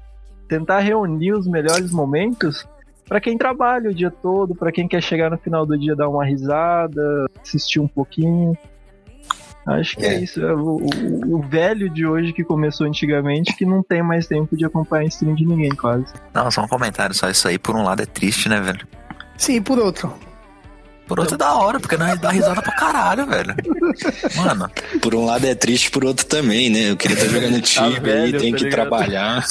tentar 0.48 0.80
reunir 0.80 1.32
os 1.32 1.46
melhores 1.46 1.90
momentos 1.90 2.66
pra 3.08 3.20
quem 3.20 3.38
trabalha 3.38 3.90
o 3.90 3.94
dia 3.94 4.10
todo, 4.10 4.54
pra 4.54 4.70
quem 4.70 4.86
quer 4.86 5.02
chegar 5.02 5.30
no 5.30 5.38
final 5.38 5.64
do 5.64 5.78
dia 5.78 5.96
dar 5.96 6.08
uma 6.08 6.24
risada, 6.24 7.26
assistir 7.42 7.80
um 7.80 7.88
pouquinho. 7.88 8.56
Acho 9.68 9.96
que 9.96 10.04
é, 10.04 10.14
É. 10.14 10.20
isso. 10.20 10.40
É 10.40 10.52
o, 10.54 10.76
o- 10.78 11.36
o 11.36 11.42
velho 11.42 11.90
de 11.90 12.06
hoje 12.06 12.32
que 12.32 12.42
começou 12.42 12.86
antigamente 12.86 13.54
que 13.54 13.66
não 13.66 13.82
tem 13.82 14.02
mais 14.02 14.26
tempo 14.26 14.56
de 14.56 14.64
acompanhar 14.64 15.04
stream 15.08 15.34
de 15.34 15.44
ninguém, 15.44 15.70
quase. 15.70 16.06
Não, 16.32 16.50
só 16.50 16.62
um 16.62 16.68
comentário, 16.68 17.14
só 17.14 17.28
isso 17.28 17.46
aí 17.46 17.58
por 17.58 17.76
um 17.76 17.82
lado 17.82 18.02
é 18.02 18.06
triste, 18.06 18.48
né, 18.48 18.60
velho? 18.60 18.86
Sim, 19.36 19.60
por 19.62 19.78
outro. 19.78 20.12
Por 21.06 21.18
outro 21.20 21.36
é 21.36 21.38
da 21.38 21.54
hora, 21.54 21.80
porque 21.80 21.96
nós 21.96 22.18
dá 22.20 22.30
risada 22.30 22.60
pra 22.60 22.72
caralho, 22.76 23.26
velho. 23.26 23.54
Mano, 24.36 24.70
Por 25.00 25.14
um 25.14 25.24
lado 25.24 25.46
é 25.46 25.54
triste, 25.54 25.90
por 25.90 26.04
outro 26.04 26.26
também, 26.26 26.68
né? 26.68 26.90
Eu 26.90 26.96
queria 26.98 27.14
estar 27.16 27.28
jogando 27.28 27.60
Tibia 27.62 27.94
Tá 27.96 28.00
velho, 28.02 28.36
e 28.36 28.40
tem 28.40 28.52
tá 28.52 28.58
que 28.58 28.64
ligado? 28.64 28.70
trabalhar. 28.88 29.44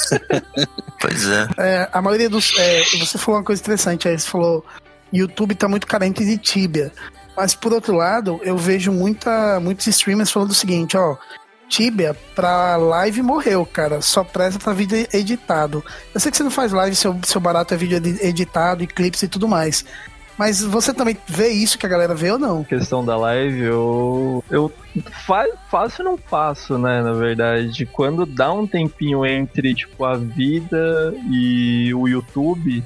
pois 1.00 1.26
é. 1.28 1.48
É, 1.58 1.88
a 1.92 2.00
maioria 2.02 2.28
dos. 2.30 2.56
é, 2.58 2.82
você 3.00 3.18
falou 3.18 3.40
uma 3.40 3.44
coisa 3.44 3.60
interessante 3.60 4.08
aí, 4.08 4.16
você 4.18 4.28
falou 4.28 4.64
YouTube 5.12 5.54
tá 5.54 5.66
muito 5.68 5.86
carente 5.86 6.24
de 6.24 6.36
Tibia. 6.38 6.92
Mas 7.38 7.54
por 7.54 7.72
outro 7.72 7.94
lado, 7.94 8.40
eu 8.42 8.58
vejo 8.58 8.90
muita, 8.90 9.60
muitos 9.60 9.86
streamers 9.86 10.28
falando 10.28 10.50
o 10.50 10.54
seguinte, 10.54 10.96
ó. 10.96 11.16
Tibia 11.68 12.16
pra 12.34 12.76
live 12.76 13.22
morreu, 13.22 13.64
cara. 13.64 14.00
Só 14.02 14.24
presta 14.24 14.58
pra 14.58 14.72
vídeo 14.72 15.06
editado. 15.12 15.84
Eu 16.12 16.18
sei 16.18 16.32
que 16.32 16.36
você 16.36 16.42
não 16.42 16.50
faz 16.50 16.72
live, 16.72 16.96
seu, 16.96 17.16
seu 17.24 17.40
barato 17.40 17.72
é 17.72 17.76
vídeo 17.76 17.98
edi- 17.98 18.18
editado, 18.26 18.82
e 18.82 18.88
clipes 18.88 19.22
e 19.22 19.28
tudo 19.28 19.46
mais. 19.46 19.84
Mas 20.36 20.60
você 20.64 20.92
também 20.92 21.16
vê 21.28 21.50
isso 21.50 21.78
que 21.78 21.86
a 21.86 21.88
galera 21.88 22.12
vê 22.12 22.32
ou 22.32 22.38
não? 22.40 22.64
questão 22.64 23.04
da 23.04 23.16
live, 23.16 23.60
eu. 23.60 24.42
Eu 24.50 24.72
fa 25.26 25.44
faço 25.70 26.02
e 26.02 26.04
não 26.04 26.16
faço, 26.16 26.76
né? 26.76 27.02
Na 27.02 27.12
verdade. 27.12 27.86
Quando 27.86 28.26
dá 28.26 28.52
um 28.52 28.66
tempinho 28.66 29.24
entre, 29.24 29.74
tipo, 29.74 30.04
a 30.04 30.16
vida 30.16 31.14
e 31.30 31.94
o 31.94 32.08
YouTube, 32.08 32.82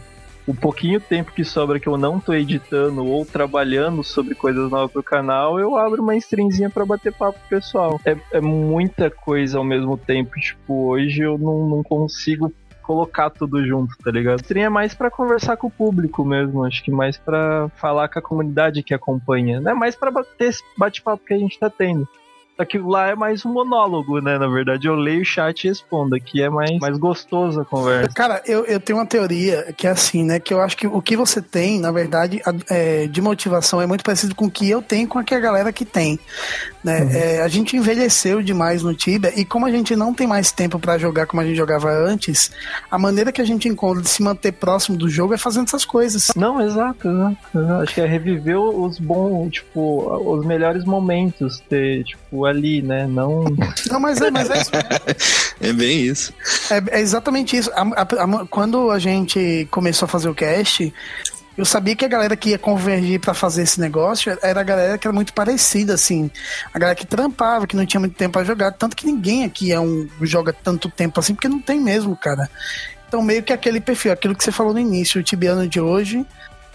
o 0.46 0.54
pouquinho 0.54 1.00
tempo 1.00 1.32
que 1.32 1.44
sobra 1.44 1.78
que 1.78 1.88
eu 1.88 1.96
não 1.96 2.18
tô 2.18 2.32
editando 2.32 3.04
ou 3.06 3.24
trabalhando 3.24 4.02
sobre 4.02 4.34
coisas 4.34 4.70
novas 4.70 4.90
pro 4.90 5.02
canal, 5.02 5.58
eu 5.58 5.76
abro 5.76 6.02
uma 6.02 6.16
streamzinha 6.16 6.68
pra 6.68 6.84
bater 6.84 7.12
papo 7.12 7.38
pessoal. 7.48 8.00
É, 8.04 8.16
é 8.32 8.40
muita 8.40 9.10
coisa 9.10 9.58
ao 9.58 9.64
mesmo 9.64 9.96
tempo. 9.96 10.38
Tipo, 10.40 10.88
hoje 10.88 11.22
eu 11.22 11.38
não, 11.38 11.68
não 11.68 11.82
consigo 11.82 12.52
colocar 12.82 13.30
tudo 13.30 13.64
junto, 13.64 13.96
tá 14.02 14.10
ligado? 14.10 14.40
Stream 14.40 14.66
é 14.66 14.68
mais 14.68 14.94
pra 14.94 15.10
conversar 15.10 15.56
com 15.56 15.68
o 15.68 15.70
público 15.70 16.24
mesmo, 16.24 16.64
acho 16.64 16.82
que 16.82 16.90
mais 16.90 17.16
pra 17.16 17.68
falar 17.76 18.08
com 18.08 18.18
a 18.18 18.22
comunidade 18.22 18.82
que 18.82 18.92
acompanha, 18.92 19.60
né? 19.60 19.72
Mais 19.72 19.94
pra 19.94 20.10
bater 20.10 20.48
esse 20.48 20.62
bate-papo 20.76 21.24
que 21.24 21.32
a 21.32 21.38
gente 21.38 21.58
tá 21.58 21.70
tendo. 21.70 22.06
Que 22.68 22.78
lá 22.78 23.08
é 23.08 23.14
mais 23.14 23.44
um 23.44 23.52
monólogo, 23.52 24.20
né? 24.20 24.38
Na 24.38 24.46
verdade, 24.46 24.86
eu 24.86 24.94
leio 24.94 25.22
o 25.22 25.24
chat 25.24 25.64
e 25.64 25.68
respondo. 25.68 26.14
Aqui 26.14 26.42
é 26.42 26.48
mais, 26.48 26.78
mais 26.78 26.96
gostoso 26.96 27.60
a 27.60 27.64
conversa. 27.64 28.14
Cara, 28.14 28.40
eu, 28.46 28.64
eu 28.66 28.78
tenho 28.78 28.98
uma 28.98 29.06
teoria 29.06 29.72
que 29.76 29.86
é 29.86 29.90
assim, 29.90 30.22
né? 30.24 30.38
Que 30.38 30.54
eu 30.54 30.60
acho 30.60 30.76
que 30.76 30.86
o 30.86 31.02
que 31.02 31.16
você 31.16 31.42
tem, 31.42 31.80
na 31.80 31.90
verdade, 31.90 32.40
é, 32.70 33.06
de 33.08 33.20
motivação 33.20 33.80
é 33.80 33.86
muito 33.86 34.04
parecido 34.04 34.34
com 34.34 34.46
o 34.46 34.50
que 34.50 34.70
eu 34.70 34.80
tenho 34.80 35.08
com 35.08 35.18
a 35.18 35.24
que 35.24 35.34
a 35.34 35.40
galera 35.40 35.72
que 35.72 35.84
tem. 35.84 36.20
Né? 36.84 37.08
É, 37.12 37.42
a 37.42 37.48
gente 37.48 37.76
envelheceu 37.76 38.42
demais 38.42 38.82
no 38.82 38.94
Tibia 38.94 39.32
e 39.38 39.44
como 39.44 39.66
a 39.66 39.70
gente 39.70 39.94
não 39.94 40.12
tem 40.12 40.26
mais 40.26 40.50
tempo 40.50 40.78
pra 40.78 40.98
jogar 40.98 41.26
como 41.26 41.40
a 41.40 41.44
gente 41.44 41.56
jogava 41.56 41.90
antes, 41.90 42.50
a 42.90 42.98
maneira 42.98 43.32
que 43.32 43.40
a 43.40 43.44
gente 43.44 43.68
encontra 43.68 44.02
de 44.02 44.08
se 44.08 44.22
manter 44.22 44.52
próximo 44.52 44.96
do 44.96 45.08
jogo 45.08 45.34
é 45.34 45.38
fazendo 45.38 45.66
essas 45.66 45.84
coisas. 45.84 46.32
Não, 46.36 46.60
exato, 46.60 47.08
exato. 47.08 47.36
exato. 47.54 47.82
Acho 47.82 47.94
que 47.94 48.00
é 48.00 48.06
reviver 48.06 48.58
os 48.58 48.98
bons, 48.98 49.50
tipo, 49.50 50.32
os 50.34 50.44
melhores 50.44 50.84
momentos, 50.84 51.60
ter, 51.68 52.04
tipo, 52.04 52.21
ali, 52.46 52.80
né? 52.82 53.06
Não. 53.06 53.44
Não, 53.90 54.00
mas 54.00 54.20
é, 54.20 54.30
mas 54.30 54.50
é 54.50 54.60
isso. 54.60 54.70
É 55.60 55.72
bem 55.72 56.00
isso. 56.06 56.32
É, 56.70 56.98
é 56.98 57.00
exatamente 57.00 57.56
isso. 57.56 57.70
A- 57.74 57.82
a- 58.02 58.02
a- 58.42 58.46
quando 58.46 58.90
a 58.90 58.98
gente 58.98 59.68
começou 59.70 60.06
a 60.06 60.08
fazer 60.08 60.28
o 60.28 60.34
cast, 60.34 60.92
eu 61.56 61.64
sabia 61.64 61.94
que 61.94 62.04
a 62.04 62.08
galera 62.08 62.34
que 62.36 62.50
ia 62.50 62.58
convergir 62.58 63.20
pra 63.20 63.32
fazer 63.34 63.62
esse 63.62 63.78
negócio 63.80 64.36
era 64.42 64.60
a 64.60 64.64
galera 64.64 64.98
que 64.98 65.06
era 65.06 65.14
muito 65.14 65.32
parecida, 65.32 65.94
assim. 65.94 66.30
A 66.74 66.78
galera 66.78 66.96
que 66.96 67.06
trampava, 67.06 67.66
que 67.66 67.76
não 67.76 67.86
tinha 67.86 68.00
muito 68.00 68.16
tempo 68.16 68.32
pra 68.32 68.42
jogar. 68.44 68.72
Tanto 68.72 68.96
que 68.96 69.06
ninguém 69.06 69.44
aqui 69.44 69.70
é 69.70 69.78
um, 69.78 70.08
joga 70.22 70.52
tanto 70.52 70.88
tempo 70.90 71.20
assim, 71.20 71.34
porque 71.34 71.48
não 71.48 71.60
tem 71.60 71.78
mesmo, 71.80 72.16
cara. 72.16 72.50
Então, 73.06 73.22
meio 73.22 73.42
que 73.42 73.52
aquele 73.52 73.80
perfil, 73.80 74.10
aquilo 74.10 74.34
que 74.34 74.42
você 74.42 74.50
falou 74.50 74.72
no 74.72 74.80
início, 74.80 75.20
o 75.20 75.22
Tibiano 75.22 75.68
de 75.68 75.78
hoje. 75.80 76.24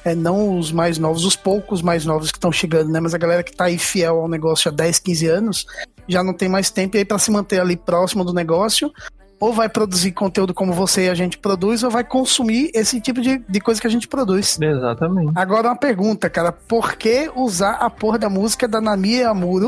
É, 0.05 0.15
não 0.15 0.57
os 0.57 0.71
mais 0.71 0.97
novos, 0.97 1.25
os 1.25 1.35
poucos 1.35 1.81
mais 1.81 2.05
novos 2.05 2.31
que 2.31 2.37
estão 2.37 2.51
chegando, 2.51 2.89
né? 2.89 2.99
Mas 2.99 3.13
a 3.13 3.17
galera 3.17 3.43
que 3.43 3.55
tá 3.55 3.65
aí 3.65 3.77
fiel 3.77 4.19
ao 4.19 4.27
negócio 4.29 4.69
há 4.69 4.73
10, 4.73 4.99
15 4.99 5.27
anos, 5.27 5.65
já 6.07 6.23
não 6.23 6.33
tem 6.33 6.47
mais 6.47 6.69
tempo 6.69 6.95
e 6.95 6.99
aí 6.99 7.05
pra 7.05 7.19
se 7.19 7.29
manter 7.31 7.59
ali 7.59 7.75
próximo 7.75 8.23
do 8.23 8.33
negócio, 8.33 8.91
ou 9.39 9.53
vai 9.53 9.69
produzir 9.69 10.11
conteúdo 10.11 10.53
como 10.53 10.73
você 10.73 11.05
e 11.05 11.09
a 11.09 11.15
gente 11.15 11.37
produz, 11.37 11.83
ou 11.83 11.91
vai 11.91 12.03
consumir 12.03 12.71
esse 12.73 12.99
tipo 12.99 13.21
de, 13.21 13.37
de 13.37 13.59
coisa 13.59 13.79
que 13.79 13.87
a 13.87 13.89
gente 13.89 14.07
produz. 14.07 14.59
Exatamente. 14.59 15.31
Agora 15.35 15.67
uma 15.67 15.75
pergunta, 15.75 16.29
cara, 16.29 16.51
por 16.51 16.95
que 16.95 17.29
usar 17.35 17.73
a 17.73 17.89
porra 17.89 18.17
da 18.17 18.29
música 18.29 18.67
da 18.67 18.81
Nami 18.81 19.21
Amuro 19.21 19.67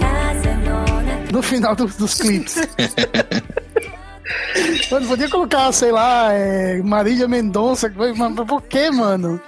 no 1.32 1.42
final 1.42 1.76
dos, 1.76 1.96
dos 1.96 2.16
clipes? 2.16 2.56
Mano, 4.92 5.08
podia 5.08 5.30
colocar, 5.30 5.72
sei 5.72 5.92
lá, 5.92 6.34
é, 6.34 6.82
Marília 6.82 7.28
Mendonça, 7.28 7.92
por 8.48 8.62
que, 8.64 8.90
mano? 8.92 9.40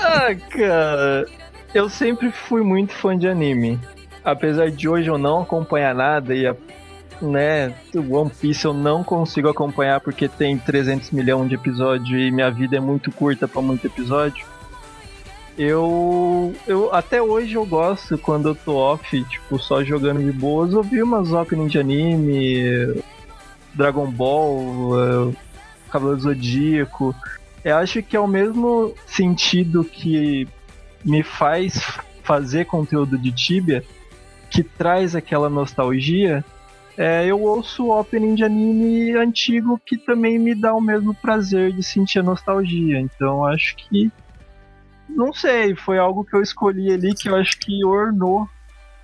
Ah, 0.00 0.34
cara, 0.50 1.26
eu 1.74 1.88
sempre 1.88 2.30
fui 2.30 2.62
muito 2.62 2.92
fã 2.92 3.16
de 3.16 3.28
anime. 3.28 3.78
Apesar 4.24 4.70
de 4.70 4.88
hoje 4.88 5.08
eu 5.08 5.18
não 5.18 5.42
acompanhar 5.42 5.94
nada 5.94 6.34
e 6.34 6.46
né, 7.20 7.72
One 7.94 8.30
Piece 8.30 8.64
eu 8.64 8.74
não 8.74 9.04
consigo 9.04 9.48
acompanhar 9.48 10.00
porque 10.00 10.28
tem 10.28 10.58
300 10.58 11.10
milhões 11.12 11.48
de 11.48 11.54
episódios 11.54 12.10
e 12.10 12.30
minha 12.30 12.50
vida 12.50 12.76
é 12.76 12.80
muito 12.80 13.10
curta 13.12 13.46
pra 13.46 13.62
muito 13.62 13.86
episódio. 13.86 14.44
Eu, 15.56 16.54
eu 16.66 16.94
até 16.94 17.20
hoje 17.20 17.54
eu 17.54 17.66
gosto 17.66 18.16
quando 18.16 18.48
eu 18.48 18.54
tô 18.54 18.74
off, 18.76 19.22
tipo, 19.24 19.58
só 19.58 19.84
jogando 19.84 20.20
de 20.20 20.32
boas, 20.32 20.72
ouvir 20.72 21.02
umas 21.02 21.32
openings 21.32 21.70
de 21.70 21.78
anime, 21.78 23.02
Dragon 23.74 24.10
Ball, 24.10 25.32
eh, 25.32 25.36
Cavaleiro 25.90 26.20
Zodíaco. 26.20 27.14
Eu 27.64 27.76
acho 27.76 28.02
que 28.02 28.16
é 28.16 28.20
o 28.20 28.26
mesmo 28.26 28.94
sentido 29.06 29.84
que 29.84 30.48
me 31.04 31.22
faz 31.22 31.80
fazer 32.22 32.66
conteúdo 32.66 33.18
de 33.18 33.32
Tibia, 33.32 33.84
que 34.50 34.62
traz 34.62 35.14
aquela 35.14 35.48
nostalgia. 35.48 36.44
É, 36.96 37.24
eu 37.26 37.40
ouço 37.40 37.90
opening 37.90 38.34
de 38.34 38.44
anime 38.44 39.12
antigo 39.16 39.80
que 39.84 39.96
também 39.96 40.38
me 40.38 40.54
dá 40.54 40.74
o 40.74 40.80
mesmo 40.80 41.14
prazer 41.14 41.72
de 41.72 41.82
sentir 41.82 42.18
a 42.18 42.22
nostalgia. 42.22 43.00
Então 43.00 43.44
acho 43.46 43.76
que. 43.76 44.10
Não 45.08 45.32
sei, 45.32 45.74
foi 45.74 45.98
algo 45.98 46.24
que 46.24 46.34
eu 46.34 46.40
escolhi 46.40 46.92
ali 46.92 47.14
que 47.14 47.28
eu 47.28 47.36
acho 47.36 47.58
que 47.58 47.84
ornou 47.84 48.48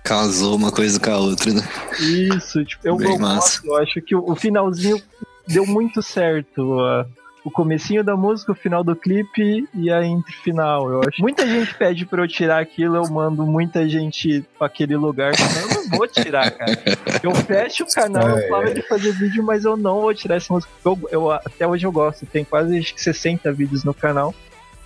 Casou 0.03 0.55
uma 0.55 0.71
coisa 0.71 0.99
com 0.99 1.11
a 1.11 1.17
outra, 1.17 1.53
né? 1.53 1.61
isso, 1.99 2.63
tipo, 2.65 2.87
eu, 2.87 2.95
Bem 2.97 3.13
eu 3.13 3.19
massa. 3.19 3.61
gosto, 3.61 3.67
eu 3.67 3.77
acho 3.77 4.01
que 4.01 4.15
o, 4.15 4.35
finalzinho 4.35 4.99
deu 5.47 5.65
muito 5.65 6.01
certo. 6.01 6.79
a- 6.79 7.05
o 7.41 7.49
comecinho 7.49 8.03
da 8.03 8.17
música, 8.17 8.51
o 8.51 8.55
final 8.55 8.83
do 8.83 8.93
clipe 8.95 9.65
e 9.73 9.89
a 9.89 10.05
entre 10.05 10.33
final. 10.33 10.91
Eu 10.91 10.99
acho. 11.07 11.21
Muita 11.21 11.47
gente 11.47 11.73
pede 11.73 12.05
pra 12.05 12.21
eu 12.21 12.27
tirar 12.27 12.59
aquilo, 12.61 12.97
eu 12.97 13.09
mando 13.09 13.45
muita 13.47 13.87
gente 13.87 14.43
pra 14.57 14.67
aquele 14.67 14.97
lugar. 14.97 15.31
Eu 15.33 15.83
não 15.89 15.97
vou 15.97 16.05
tirar, 16.05 16.51
cara. 16.51 16.73
Eu 17.23 17.33
fecho 17.33 17.83
o 17.83 17.87
canal, 17.87 18.37
É, 18.37 18.45
eu 18.45 18.49
paro 18.49 18.73
de 18.73 18.81
fazer 18.81 19.13
vídeo, 19.13 19.41
mas 19.41 19.63
eu 19.63 19.77
não 19.77 20.01
vou 20.01 20.13
tirar 20.13 20.35
essa 20.35 20.53
música. 20.53 20.71
Eu, 20.83 20.99
eu- 21.11 21.31
até 21.31 21.65
hoje 21.65 21.87
eu 21.87 21.91
gosto. 21.93 22.25
Tem 22.25 22.43
quase 22.43 22.77
acho 22.77 22.93
que 22.93 23.01
60 23.01 23.51
vídeos 23.53 23.85
no 23.85 23.93
canal. 23.93 24.35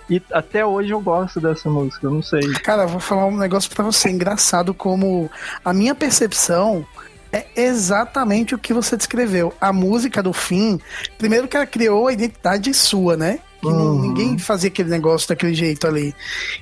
E 0.09 0.21
até 0.31 0.65
hoje 0.65 0.91
eu 0.91 0.99
gosto 0.99 1.39
dessa 1.39 1.69
música, 1.69 2.05
eu 2.07 2.11
não 2.11 2.21
sei. 2.21 2.41
Cara, 2.63 2.83
eu 2.83 2.87
vou 2.89 2.99
falar 2.99 3.25
um 3.25 3.37
negócio 3.37 3.69
pra 3.73 3.83
você, 3.83 4.09
engraçado 4.09 4.73
como 4.73 5.29
a 5.63 5.73
minha 5.73 5.95
percepção 5.95 6.85
é 7.31 7.45
exatamente 7.55 8.53
o 8.53 8.59
que 8.59 8.73
você 8.73 8.95
descreveu. 8.95 9.53
A 9.59 9.73
música 9.73 10.21
do 10.21 10.33
fim, 10.33 10.79
primeiro 11.17 11.47
que 11.47 11.55
ela 11.57 11.65
criou 11.65 12.07
a 12.07 12.13
identidade 12.13 12.73
sua, 12.73 13.17
né? 13.17 13.39
Que 13.59 13.67
Uhum. 13.67 14.01
ninguém 14.01 14.37
fazia 14.37 14.67
aquele 14.67 14.89
negócio 14.89 15.29
daquele 15.29 15.53
jeito 15.53 15.87
ali. 15.87 16.13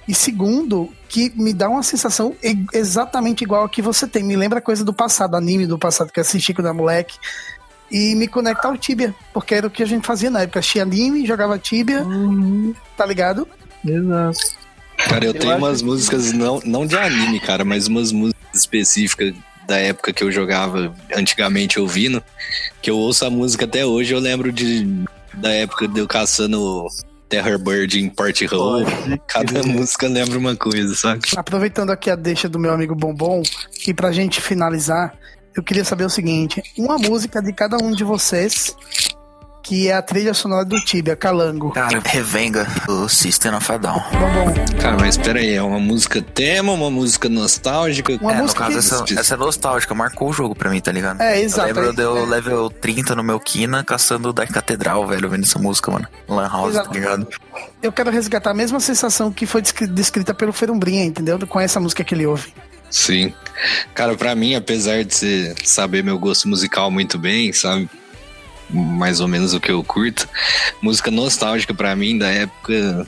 E 0.07 0.13
segundo, 0.13 0.87
que 1.09 1.33
me 1.35 1.51
dá 1.51 1.67
uma 1.67 1.81
sensação 1.81 2.35
exatamente 2.71 3.43
igual 3.43 3.63
a 3.65 3.69
que 3.69 3.81
você 3.81 4.07
tem. 4.07 4.23
Me 4.23 4.35
lembra 4.35 4.61
coisa 4.61 4.85
do 4.85 4.93
passado, 4.93 5.35
anime 5.35 5.65
do 5.65 5.79
passado 5.79 6.11
que 6.11 6.19
eu 6.19 6.21
assisti 6.21 6.53
quando 6.53 6.67
era 6.67 6.75
moleque. 6.75 7.17
E 7.91 8.15
me 8.15 8.27
conecta 8.27 8.67
ao 8.69 8.77
Tibia, 8.77 9.13
porque 9.33 9.53
era 9.53 9.67
o 9.67 9.69
que 9.69 9.83
a 9.83 9.85
gente 9.85 10.07
fazia 10.07 10.29
na 10.29 10.41
época. 10.43 10.59
Assistia 10.59 10.83
anime, 10.83 11.25
jogava 11.25 11.59
Tibia, 11.59 12.05
tá 12.95 13.05
ligado? 13.05 13.47
Exato. 13.85 14.37
Cara, 14.97 15.25
eu, 15.25 15.33
Eu 15.33 15.39
tenho 15.39 15.51
acho 15.53 15.63
umas 15.63 15.79
que- 15.79 15.85
músicas, 15.85 16.31
não, 16.31 16.59
não 16.63 16.85
de 16.85 16.95
anime, 16.95 17.39
cara, 17.39 17.65
mas 17.65 17.87
umas 17.87 18.11
músicas 18.11 18.41
específicas 18.53 19.33
da 19.67 19.77
época 19.77 20.13
que 20.13 20.23
eu 20.23 20.31
jogava 20.31 20.93
antigamente 21.15 21.79
ouvindo, 21.79 22.23
que 22.81 22.89
eu 22.89 22.97
ouço 22.97 23.25
a 23.25 23.29
música 23.29 23.65
até 23.65 23.85
hoje, 23.85 24.13
eu 24.13 24.19
lembro 24.19 24.51
de 24.51 24.87
da 25.33 25.49
época 25.51 25.87
de 25.87 25.99
eu 25.99 26.07
caçando 26.07 26.85
Terror 27.29 27.57
Bird 27.57 27.99
em 27.99 28.09
Party 28.09 28.45
Hole. 28.53 28.85
Cada 29.27 29.63
música 29.67 30.07
lembra 30.07 30.37
uma 30.37 30.55
coisa, 30.55 30.93
sabe? 30.95 31.21
Aproveitando 31.35 31.89
aqui 31.89 32.09
a 32.09 32.15
deixa 32.15 32.47
do 32.49 32.59
meu 32.59 32.71
amigo 32.73 32.93
Bombom, 32.93 33.41
e 33.87 33.93
pra 33.93 34.11
gente 34.11 34.39
finalizar, 34.41 35.13
eu 35.55 35.63
queria 35.63 35.83
saber 35.85 36.05
o 36.05 36.09
seguinte: 36.09 36.61
uma 36.77 36.97
música 36.97 37.41
de 37.41 37.53
cada 37.53 37.77
um 37.77 37.91
de 37.91 38.03
vocês, 38.03 38.75
que 39.63 39.87
é 39.87 39.93
a 39.93 40.01
trilha 40.01 40.33
sonora 40.33 40.65
do 40.65 40.79
Tibia, 40.83 41.15
Calango. 41.15 41.71
Cara, 41.71 41.99
Revenga, 42.03 42.65
do 42.87 43.07
System 43.07 43.53
of 43.53 43.71
a 43.71 43.77
Down. 43.77 44.01
Bombom, 44.11 44.81
Cara, 44.81 44.97
mas 44.99 45.15
pera 45.17 45.39
aí, 45.39 45.53
é 45.53 45.61
uma 45.61 45.79
música 45.79 46.21
tema, 46.21 46.73
uma 46.73 46.89
música 46.89 47.29
nostálgica? 47.29 48.17
Uma 48.19 48.31
é, 48.31 48.35
no 48.37 48.41
música 48.43 48.59
caso, 48.65 49.05
que- 49.05 49.13
essa, 49.13 49.19
essa 49.21 49.33
é 49.35 49.37
nostálgica, 49.37 49.93
marcou 49.93 50.29
o 50.29 50.33
jogo 50.33 50.55
pra 50.55 50.69
mim, 50.71 50.81
tá 50.81 50.91
ligado? 50.91 51.21
É, 51.21 51.39
Eu 51.39 51.43
exato. 51.43 51.67
lembro 51.67 51.93
de 51.93 52.01
eu 52.01 52.17
É. 52.17 52.25
level 52.25 52.69
30 52.71 53.15
no 53.15 53.23
meu 53.23 53.39
Kina 53.39 53.83
caçando 53.83 54.33
da 54.33 54.47
Catedral, 54.47 55.05
velho, 55.05 55.29
vendo 55.29 55.43
essa 55.43 55.59
música, 55.59 55.91
mano. 55.91 56.07
Lan 56.27 56.47
House, 56.49 56.71
Exato. 56.71 56.87
tá 56.89 56.93
ligado? 56.95 57.27
eu 57.83 57.91
quero 57.91 58.09
resgatar 58.11 58.51
a 58.51 58.53
mesma 58.55 58.79
sensação 58.79 59.31
que 59.31 59.45
foi 59.45 59.61
descri- 59.61 59.87
descrita 59.87 60.33
pelo 60.33 60.51
Ferumbrinha, 60.53 61.03
entendeu? 61.05 61.37
Com 61.47 61.59
essa 61.59 61.79
música 61.79 62.03
que 62.03 62.13
ele 62.15 62.25
ouve. 62.25 62.51
Sim. 62.91 63.33
Cara, 63.95 64.15
pra 64.15 64.35
mim, 64.35 64.53
apesar 64.53 65.03
de 65.03 65.15
você 65.15 65.55
saber 65.63 66.03
meu 66.03 66.19
gosto 66.19 66.47
musical 66.47 66.91
muito 66.91 67.17
bem, 67.17 67.53
sabe? 67.53 67.89
Mais 68.69 69.19
ou 69.19 69.27
menos 69.27 69.53
o 69.53 69.59
que 69.59 69.71
eu 69.71 69.83
curto. 69.83 70.27
Música 70.81 71.09
nostálgica 71.09 71.73
pra 71.73 71.95
mim 71.95 72.17
da 72.17 72.29
época 72.29 73.07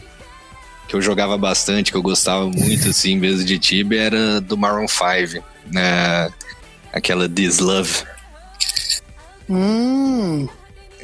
que 0.87 0.95
eu 0.95 1.01
jogava 1.01 1.37
bastante, 1.37 1.91
que 1.91 1.97
eu 1.97 2.01
gostava 2.01 2.49
muito, 2.49 2.89
assim, 2.89 3.17
mesmo 3.17 3.43
de 3.43 3.59
Tibia, 3.59 4.01
era 4.01 4.41
do 4.41 4.57
Maroon 4.57 4.87
5. 4.87 5.43
Né? 5.71 6.31
Aquela 6.93 7.27
This 7.27 7.59
Love. 7.59 8.03
Hum. 9.49 10.47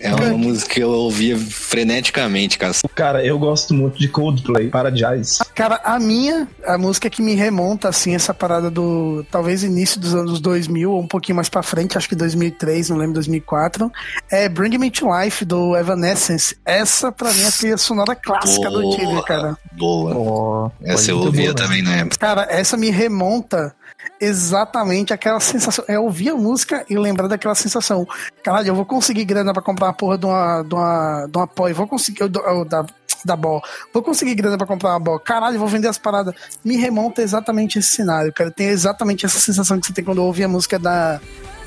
É 0.01 0.13
uma 0.13 0.37
música 0.37 0.73
que 0.73 0.79
eu 0.81 0.89
ouvia 0.89 1.37
freneticamente, 1.37 2.57
cara. 2.57 2.73
Cara, 2.95 3.25
eu 3.25 3.37
gosto 3.37 3.73
muito 3.73 3.97
de 3.97 4.07
Coldplay, 4.07 4.67
Paradise. 4.69 5.39
Cara, 5.55 5.79
a 5.83 5.99
minha, 5.99 6.47
a 6.65 6.77
música 6.77 7.09
que 7.09 7.21
me 7.21 7.35
remonta, 7.35 7.89
assim, 7.89 8.15
essa 8.15 8.33
parada 8.33 8.69
do, 8.69 9.25
talvez, 9.31 9.63
início 9.63 9.99
dos 9.99 10.13
anos 10.13 10.39
2000, 10.39 10.91
ou 10.91 11.01
um 11.01 11.07
pouquinho 11.07 11.35
mais 11.35 11.49
pra 11.49 11.63
frente, 11.63 11.97
acho 11.97 12.07
que 12.09 12.15
2003, 12.15 12.89
não 12.89 12.97
lembro, 12.97 13.15
2004, 13.15 13.91
é 14.29 14.47
Bring 14.47 14.77
Me 14.77 14.91
to 14.91 15.07
Life, 15.11 15.45
do 15.45 15.75
Evanescence. 15.75 16.57
Essa, 16.65 17.11
pra 17.11 17.31
mim, 17.33 17.41
é 17.41 17.47
a 17.47 17.51
trilha 17.51 17.77
sonora 17.77 18.15
clássica 18.15 18.69
do 18.69 18.81
Boa. 18.81 18.97
Tibia, 18.97 19.23
cara. 19.23 19.57
Boa. 19.73 20.15
Oh, 20.15 20.71
Essa 20.83 21.11
eu 21.11 21.19
ouvia 21.19 21.53
boa, 21.53 21.61
né? 21.61 21.67
também 21.67 21.81
na 21.81 21.95
época. 21.97 22.17
Cara, 22.17 22.47
essa 22.49 22.75
me 22.77 22.89
remonta 22.89 23.75
exatamente 24.19 25.13
aquela 25.13 25.39
sensação. 25.39 25.85
É 25.87 25.99
ouvir 25.99 26.29
a 26.29 26.35
música 26.35 26.85
e 26.89 26.97
lembrar 26.97 27.27
daquela 27.27 27.55
sensação. 27.55 28.07
Caralho, 28.43 28.69
eu 28.69 28.75
vou 28.75 28.85
conseguir 28.85 29.25
grana 29.25 29.53
pra 29.53 29.61
comprar 29.61 29.87
uma 29.87 29.93
porra 29.93 30.17
de 30.17 30.25
uma, 30.25 30.61
de 30.63 30.73
uma, 30.73 31.27
de 31.27 31.37
uma 31.37 31.43
apoio. 31.45 31.75
Vou 31.75 31.87
conseguir. 31.87 32.21
eu 32.21 32.31
eu 32.31 32.65
da, 32.65 32.85
da 33.25 33.35
Ball. 33.35 33.61
Vou 33.93 34.03
conseguir 34.03 34.35
grana 34.35 34.57
pra 34.57 34.67
comprar 34.67 34.91
uma 34.91 34.99
Ball. 34.99 35.19
Caralho, 35.19 35.59
vou 35.59 35.67
vender 35.67 35.87
as 35.87 35.97
paradas. 35.97 36.33
Me 36.63 36.75
remonta 36.77 37.21
exatamente 37.21 37.79
esse 37.79 37.89
cenário, 37.89 38.33
cara. 38.33 38.51
Tem 38.51 38.67
exatamente 38.67 39.25
essa 39.25 39.39
sensação 39.39 39.79
que 39.79 39.87
você 39.87 39.93
tem 39.93 40.03
quando 40.03 40.23
ouve 40.23 40.43
a 40.43 40.47
música 40.47 40.77
da, 40.77 41.19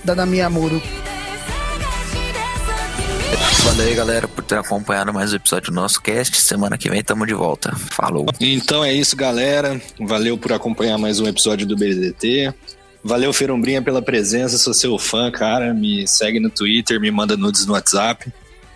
da 0.04 0.14
Nami 0.14 0.40
Amuro. 0.40 0.80
Valeu 3.64 3.86
aí, 3.86 3.94
galera, 3.94 4.26
por 4.26 4.42
ter 4.42 4.58
acompanhado 4.58 5.14
mais 5.14 5.32
um 5.32 5.36
episódio 5.36 5.70
do 5.70 5.74
nosso 5.74 6.02
cast. 6.02 6.36
Semana 6.40 6.76
que 6.76 6.90
vem 6.90 7.02
tamo 7.02 7.24
de 7.24 7.32
volta. 7.32 7.74
Falou. 7.76 8.26
Então 8.40 8.84
é 8.84 8.92
isso, 8.92 9.16
galera. 9.16 9.80
Valeu 10.00 10.36
por 10.36 10.52
acompanhar 10.52 10.98
mais 10.98 11.20
um 11.20 11.26
episódio 11.26 11.66
do 11.66 11.76
BDT. 11.76 12.52
Valeu, 13.04 13.32
Ferumbrinha, 13.32 13.80
pela 13.80 14.02
presença. 14.02 14.58
Sou 14.58 14.74
seu 14.74 14.98
fã, 14.98 15.30
cara. 15.30 15.72
Me 15.72 16.06
segue 16.08 16.40
no 16.40 16.50
Twitter, 16.50 17.00
me 17.00 17.10
manda 17.10 17.36
nudes 17.36 17.64
no 17.64 17.72
WhatsApp. 17.72 18.32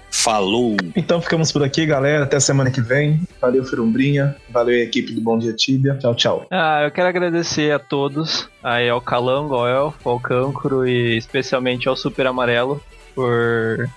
Falou! 0.08 0.76
Então 0.94 1.20
ficamos 1.20 1.52
por 1.52 1.62
aqui, 1.62 1.84
galera. 1.84 2.24
Até 2.24 2.40
semana 2.40 2.70
que 2.70 2.80
vem. 2.80 3.20
Valeu, 3.40 3.64
Ferumbrinha. 3.64 4.36
Valeu, 4.48 4.76
equipe 4.78 5.12
do 5.12 5.20
Bom 5.20 5.38
Dia 5.38 5.52
Tibia. 5.52 5.94
Tchau, 6.00 6.14
tchau. 6.14 6.46
Ah, 6.50 6.84
eu 6.84 6.90
quero 6.90 7.08
agradecer 7.08 7.72
a 7.72 7.78
todos, 7.78 8.48
aí 8.62 8.88
ao 8.88 9.00
Calango, 9.00 9.54
ao 9.54 9.68
Elfo, 9.68 10.08
ao 10.08 10.18
Cancro 10.18 10.88
e 10.88 11.18
especialmente 11.18 11.88
ao 11.88 11.96
Super 11.96 12.26
Amarelo 12.28 12.82
por 13.14 13.88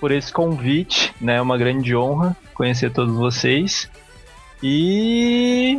por 0.00 0.10
esse 0.10 0.32
convite, 0.32 1.14
né? 1.20 1.36
É 1.36 1.40
uma 1.40 1.58
grande 1.58 1.94
honra 1.94 2.36
conhecer 2.54 2.90
todos 2.90 3.14
vocês. 3.14 3.88
E 4.62 5.78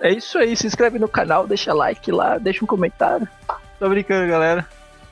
é 0.00 0.12
isso 0.12 0.38
aí, 0.38 0.54
se 0.56 0.66
inscreve 0.66 0.98
no 0.98 1.08
canal, 1.08 1.46
deixa 1.46 1.72
like 1.72 2.10
lá, 2.12 2.38
deixa 2.38 2.64
um 2.64 2.68
comentário. 2.68 3.26
Tô 3.78 3.88
brincando, 3.88 4.28
galera. 4.28 4.66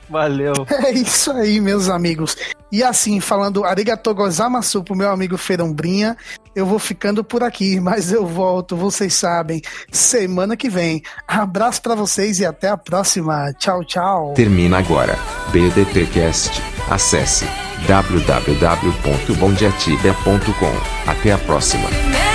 Valeu. 0.09 0.53
É 0.85 0.91
isso 0.91 1.31
aí, 1.31 1.59
meus 1.59 1.89
amigos. 1.89 2.37
E 2.71 2.83
assim, 2.83 3.19
falando 3.19 3.65
arigatou 3.65 4.13
gozamasu 4.15 4.83
pro 4.83 4.95
meu 4.95 5.09
amigo 5.09 5.37
Ferombrinha, 5.37 6.15
eu 6.55 6.65
vou 6.65 6.79
ficando 6.79 7.23
por 7.23 7.43
aqui, 7.43 7.79
mas 7.79 8.11
eu 8.11 8.25
volto, 8.25 8.75
vocês 8.75 9.13
sabem, 9.13 9.61
semana 9.91 10.55
que 10.55 10.69
vem. 10.69 11.01
Abraço 11.27 11.81
pra 11.81 11.95
vocês 11.95 12.39
e 12.39 12.45
até 12.45 12.69
a 12.69 12.77
próxima. 12.77 13.53
Tchau, 13.57 13.83
tchau. 13.83 14.33
Termina 14.33 14.77
agora. 14.77 15.17
BDTcast. 15.51 16.61
Acesse 16.89 17.66
www.bondiatibia.com. 17.87 20.73
Até 21.05 21.31
a 21.31 21.37
próxima. 21.37 22.26